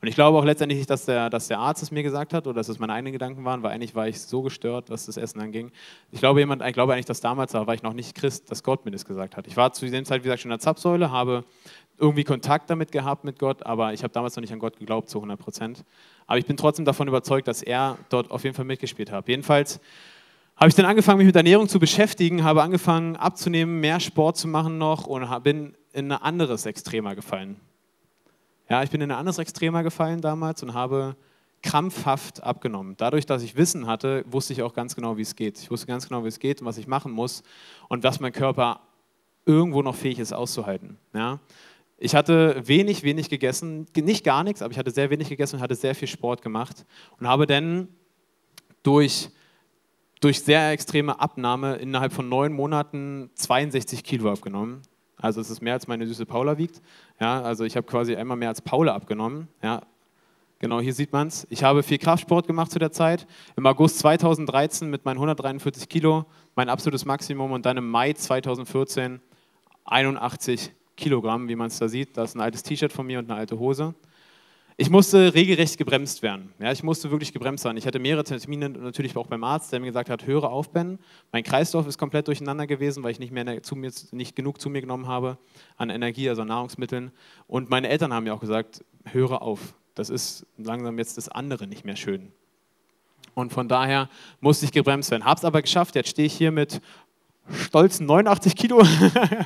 [0.00, 2.46] Und ich glaube auch letztendlich nicht, dass der, dass der Arzt es mir gesagt hat
[2.48, 5.16] oder dass es meine eigenen Gedanken waren, weil eigentlich war ich so gestört, was das
[5.16, 5.70] Essen anging.
[6.10, 8.64] Ich glaube, jemand, ich glaube eigentlich, dass damals, da war ich noch nicht Christ, dass
[8.64, 9.46] Gott mir das gesagt hat.
[9.46, 11.44] Ich war zu dieser Zeit, wie gesagt, schon in der Zapfsäule, habe
[11.96, 15.08] irgendwie Kontakt damit gehabt mit Gott, aber ich habe damals noch nicht an Gott geglaubt
[15.08, 15.84] zu 100 Prozent.
[16.26, 19.28] Aber ich bin trotzdem davon überzeugt, dass er dort auf jeden Fall mitgespielt hat.
[19.28, 19.80] Jedenfalls
[20.56, 24.48] habe ich dann angefangen, mich mit Ernährung zu beschäftigen, habe angefangen abzunehmen, mehr Sport zu
[24.48, 27.60] machen noch und bin in ein anderes Extremer gefallen.
[28.68, 31.16] Ja, ich bin in ein anderes Extremer gefallen damals und habe
[31.62, 32.94] krampfhaft abgenommen.
[32.96, 35.58] Dadurch, dass ich Wissen hatte, wusste ich auch ganz genau, wie es geht.
[35.58, 37.42] Ich wusste ganz genau, wie es geht und was ich machen muss
[37.88, 38.80] und was mein Körper
[39.46, 40.98] irgendwo noch fähig ist auszuhalten.
[41.14, 41.40] Ja?
[41.98, 45.62] Ich hatte wenig, wenig gegessen, nicht gar nichts, aber ich hatte sehr wenig gegessen und
[45.62, 46.84] hatte sehr viel Sport gemacht
[47.20, 47.88] und habe dann
[48.82, 49.30] durch,
[50.20, 54.82] durch sehr extreme Abnahme innerhalb von neun Monaten 62 Kilo abgenommen.
[55.16, 56.82] Also es ist mehr als meine süße Paula wiegt.
[57.20, 59.48] Ja, also ich habe quasi einmal mehr als Paula abgenommen.
[59.62, 59.82] Ja,
[60.58, 61.46] genau hier sieht man es.
[61.48, 63.26] Ich habe viel Kraftsport gemacht zu der Zeit.
[63.56, 66.26] Im August 2013 mit meinen 143 Kilo
[66.56, 69.20] mein absolutes Maximum und dann im Mai 2014
[69.84, 70.83] 81 Kilo.
[70.96, 72.16] Kilogramm, wie man es da sieht.
[72.16, 73.94] Da ist ein altes T-Shirt von mir und eine alte Hose.
[74.76, 76.52] Ich musste regelrecht gebremst werden.
[76.58, 77.76] Ja, ich musste wirklich gebremst werden.
[77.76, 80.98] Ich hatte mehrere Termine natürlich auch beim Arzt, der mir gesagt hat, höre auf, Ben.
[81.30, 84.70] Mein Kreislauf ist komplett durcheinander gewesen, weil ich nicht, mehr zu mir, nicht genug zu
[84.70, 85.38] mir genommen habe
[85.76, 87.12] an Energie, also Nahrungsmitteln.
[87.46, 89.74] Und meine Eltern haben mir auch gesagt, höre auf.
[89.94, 92.32] Das ist langsam jetzt das andere nicht mehr schön.
[93.34, 94.08] Und von daher
[94.40, 95.24] musste ich gebremst werden.
[95.24, 95.94] Habe es aber geschafft.
[95.94, 96.80] Jetzt stehe ich hier mit
[97.52, 98.82] stolzen 89 Kilo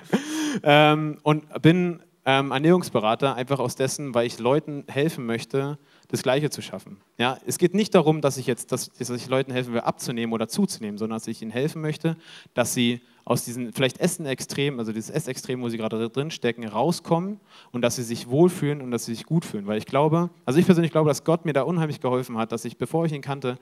[0.63, 5.79] ähm, und bin ähm, Ernährungsberater, einfach aus dessen, weil ich Leuten helfen möchte,
[6.09, 6.99] das Gleiche zu schaffen.
[7.17, 10.35] Ja, es geht nicht darum, dass ich jetzt, dass, dass ich Leuten helfen will, abzunehmen
[10.35, 12.17] oder zuzunehmen, sondern dass ich ihnen helfen möchte,
[12.53, 17.41] dass sie aus diesen vielleicht Essen-Extrem, also dieses Essextrem, wo sie gerade drin stecken, rauskommen
[17.73, 19.67] und dass sie sich wohlfühlen und dass sie sich gut fühlen.
[19.67, 22.65] Weil ich glaube, also ich persönlich glaube, dass Gott mir da unheimlich geholfen hat, dass
[22.67, 23.59] ich, bevor ich ihn kannte,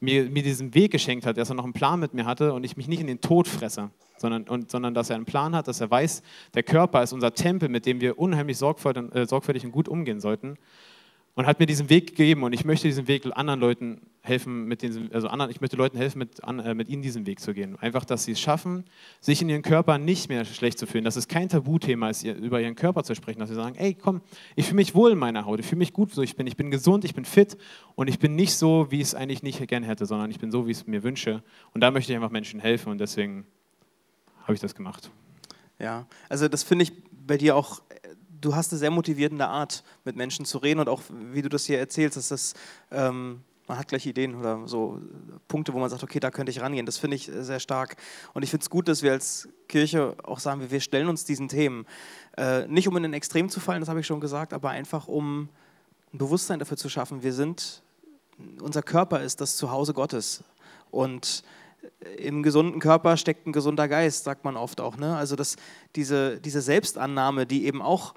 [0.00, 2.64] mir, mir diesen Weg geschenkt hat, dass er noch einen Plan mit mir hatte und
[2.64, 5.68] ich mich nicht in den Tod fresse, sondern, und, sondern dass er einen Plan hat,
[5.68, 6.22] dass er weiß,
[6.54, 10.20] der Körper ist unser Tempel, mit dem wir unheimlich sorgfältig, äh, sorgfältig und gut umgehen
[10.20, 10.58] sollten
[11.34, 14.82] und hat mir diesen Weg gegeben und ich möchte diesen Weg anderen Leuten helfen, mit
[14.82, 17.52] den, also anderen, ich möchte Leuten helfen, mit, an, äh, mit ihnen diesen Weg zu
[17.52, 17.76] gehen.
[17.78, 18.84] Einfach, dass sie es schaffen,
[19.20, 22.60] sich in ihren Körper nicht mehr schlecht zu fühlen, dass es kein Tabuthema ist, über
[22.60, 24.22] ihren Körper zu sprechen, dass sie sagen, ey, komm,
[24.54, 26.56] ich fühle mich wohl in meiner Haut, ich fühle mich gut, so ich bin, ich
[26.56, 27.58] bin gesund, ich bin fit
[27.96, 30.50] und ich bin nicht so, wie ich es eigentlich nicht gerne hätte, sondern ich bin
[30.50, 31.42] so, wie ich es mir wünsche.
[31.72, 33.44] Und da möchte ich einfach Menschen helfen und deswegen
[34.44, 35.10] habe ich das gemacht.
[35.78, 37.82] Ja, also das finde ich bei dir auch
[38.44, 41.64] du hast eine sehr motivierende Art, mit Menschen zu reden und auch, wie du das
[41.64, 42.54] hier erzählst, dass das,
[42.90, 45.00] ähm, man hat gleich Ideen oder so
[45.48, 46.84] Punkte, wo man sagt, okay, da könnte ich rangehen.
[46.84, 47.96] Das finde ich sehr stark.
[48.34, 51.48] Und ich finde es gut, dass wir als Kirche auch sagen, wir stellen uns diesen
[51.48, 51.86] Themen.
[52.36, 55.08] Äh, nicht um in ein Extrem zu fallen, das habe ich schon gesagt, aber einfach
[55.08, 55.48] um
[56.12, 57.22] ein Bewusstsein dafür zu schaffen.
[57.22, 57.82] Wir sind,
[58.60, 60.44] unser Körper ist das Zuhause Gottes.
[60.90, 61.42] Und
[62.18, 64.96] im gesunden Körper steckt ein gesunder Geist, sagt man oft auch.
[64.96, 65.16] Ne?
[65.16, 65.56] Also das,
[65.96, 68.14] diese, diese Selbstannahme, die eben auch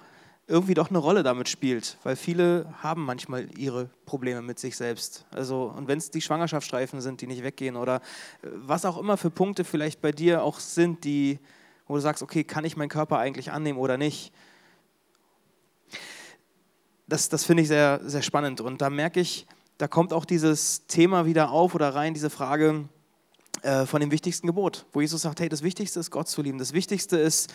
[0.47, 5.25] irgendwie doch eine Rolle damit spielt, weil viele haben manchmal ihre Probleme mit sich selbst.
[5.29, 9.17] Also, und wenn es die Schwangerschaftsstreifen sind, die nicht weggehen oder äh, was auch immer
[9.17, 11.39] für Punkte vielleicht bei dir auch sind, die,
[11.85, 14.31] wo du sagst, okay, kann ich meinen Körper eigentlich annehmen oder nicht?
[17.07, 18.61] Das, das finde ich sehr, sehr spannend.
[18.61, 22.85] Und da merke ich, da kommt auch dieses Thema wieder auf oder rein, diese Frage
[23.63, 26.57] äh, von dem wichtigsten Gebot, wo Jesus sagt, hey, das Wichtigste ist Gott zu lieben.
[26.57, 27.53] Das Wichtigste ist,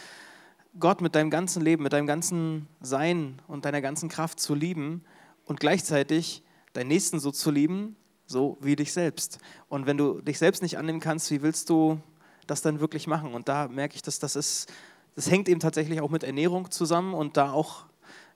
[0.79, 5.05] Gott mit deinem ganzen Leben, mit deinem ganzen Sein und deiner ganzen Kraft zu lieben
[5.45, 6.43] und gleichzeitig
[6.73, 7.97] deinen Nächsten so zu lieben,
[8.27, 9.39] so wie dich selbst.
[9.69, 12.01] Und wenn du dich selbst nicht annehmen kannst, wie willst du
[12.47, 13.35] das dann wirklich machen?
[13.35, 14.73] Und da merke ich, dass das ist,
[15.15, 17.85] das hängt eben tatsächlich auch mit Ernährung zusammen und da auch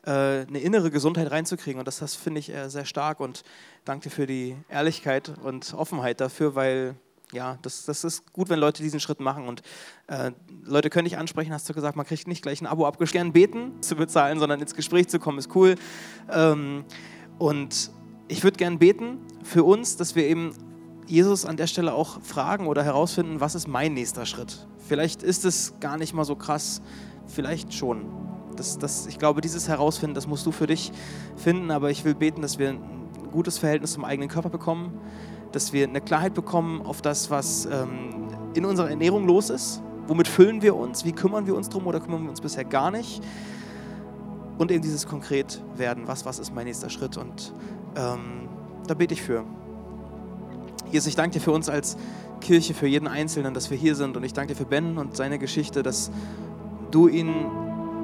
[0.05, 1.79] äh, eine innere Gesundheit reinzukriegen.
[1.79, 3.45] Und das, das finde ich äh, sehr stark und
[3.87, 6.97] danke dir für die Ehrlichkeit und Offenheit dafür, weil
[7.37, 9.47] ja, das, das ist gut, wenn Leute diesen Schritt machen.
[9.47, 9.63] Und
[10.09, 10.33] äh,
[10.65, 13.81] Leute können dich ansprechen, hast du gesagt, man kriegt nicht gleich ein Abo abgeschlossen, beten
[13.83, 15.77] zu bezahlen, sondern ins Gespräch zu kommen, ist cool.
[16.33, 16.85] Ähm,
[17.39, 17.91] und
[18.29, 20.53] ich würde gerne beten für uns, dass wir eben
[21.07, 24.67] Jesus an der Stelle auch fragen oder herausfinden, was ist mein nächster Schritt.
[24.89, 26.83] Vielleicht ist es gar nicht mal so krass,
[27.27, 28.07] vielleicht schon.
[28.57, 30.91] Das, das, ich glaube, dieses Herausfinden, das musst du für dich
[31.37, 32.81] finden, aber ich will beten, dass wir ein
[33.31, 34.99] gutes Verhältnis zum eigenen Körper bekommen
[35.53, 39.83] dass wir eine Klarheit bekommen auf das, was ähm, in unserer Ernährung los ist.
[40.07, 41.05] Womit füllen wir uns?
[41.05, 43.23] Wie kümmern wir uns drum oder kümmern wir uns bisher gar nicht?
[44.59, 47.17] Und eben dieses konkret werden, was, was ist mein nächster Schritt?
[47.17, 47.53] Und
[47.97, 48.49] ähm,
[48.87, 49.45] da bete ich für.
[50.91, 51.97] Jesus, ich danke dir für uns als
[52.41, 54.17] Kirche, für jeden Einzelnen, dass wir hier sind.
[54.17, 56.11] Und ich danke dir für Ben und seine Geschichte, dass
[56.91, 57.35] du ihn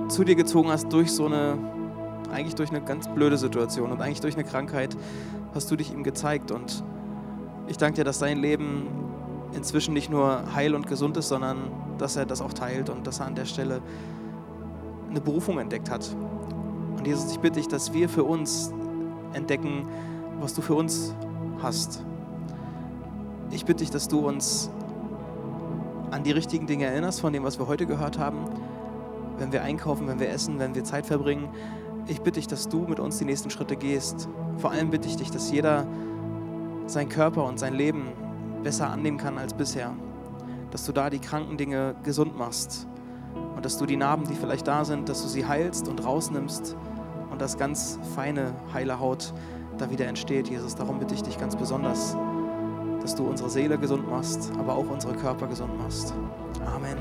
[0.09, 1.57] zu dir gezogen hast durch so eine,
[2.31, 4.97] eigentlich durch eine ganz blöde Situation und eigentlich durch eine Krankheit
[5.55, 6.51] hast du dich ihm gezeigt.
[6.51, 6.83] Und
[7.73, 8.87] ich danke dir, dass dein Leben
[9.55, 13.21] inzwischen nicht nur heil und gesund ist, sondern dass er das auch teilt und dass
[13.21, 13.81] er an der Stelle
[15.09, 16.15] eine Berufung entdeckt hat.
[16.99, 18.75] Und Jesus, ich bitte dich, dass wir für uns
[19.33, 19.89] entdecken,
[20.39, 21.15] was du für uns
[21.63, 22.05] hast.
[23.51, 24.71] Ich bitte dich, dass du uns
[26.11, 28.45] an die richtigen Dinge erinnerst von dem, was wir heute gehört haben,
[29.39, 31.49] wenn wir einkaufen, wenn wir essen, wenn wir Zeit verbringen.
[32.07, 34.29] Ich bitte dich, dass du mit uns die nächsten Schritte gehst.
[34.59, 35.87] Vor allem bitte ich dich, dass jeder
[36.87, 38.13] sein Körper und sein Leben
[38.63, 39.93] besser annehmen kann als bisher.
[40.71, 42.87] Dass du da die kranken Dinge gesund machst
[43.57, 46.77] und dass du die Narben, die vielleicht da sind, dass du sie heilst und rausnimmst
[47.31, 49.33] und dass ganz feine, heile Haut
[49.79, 50.49] da wieder entsteht.
[50.49, 52.17] Jesus, darum bitte ich dich ganz besonders,
[53.01, 56.15] dass du unsere Seele gesund machst, aber auch unsere Körper gesund machst.
[56.65, 56.97] Amen.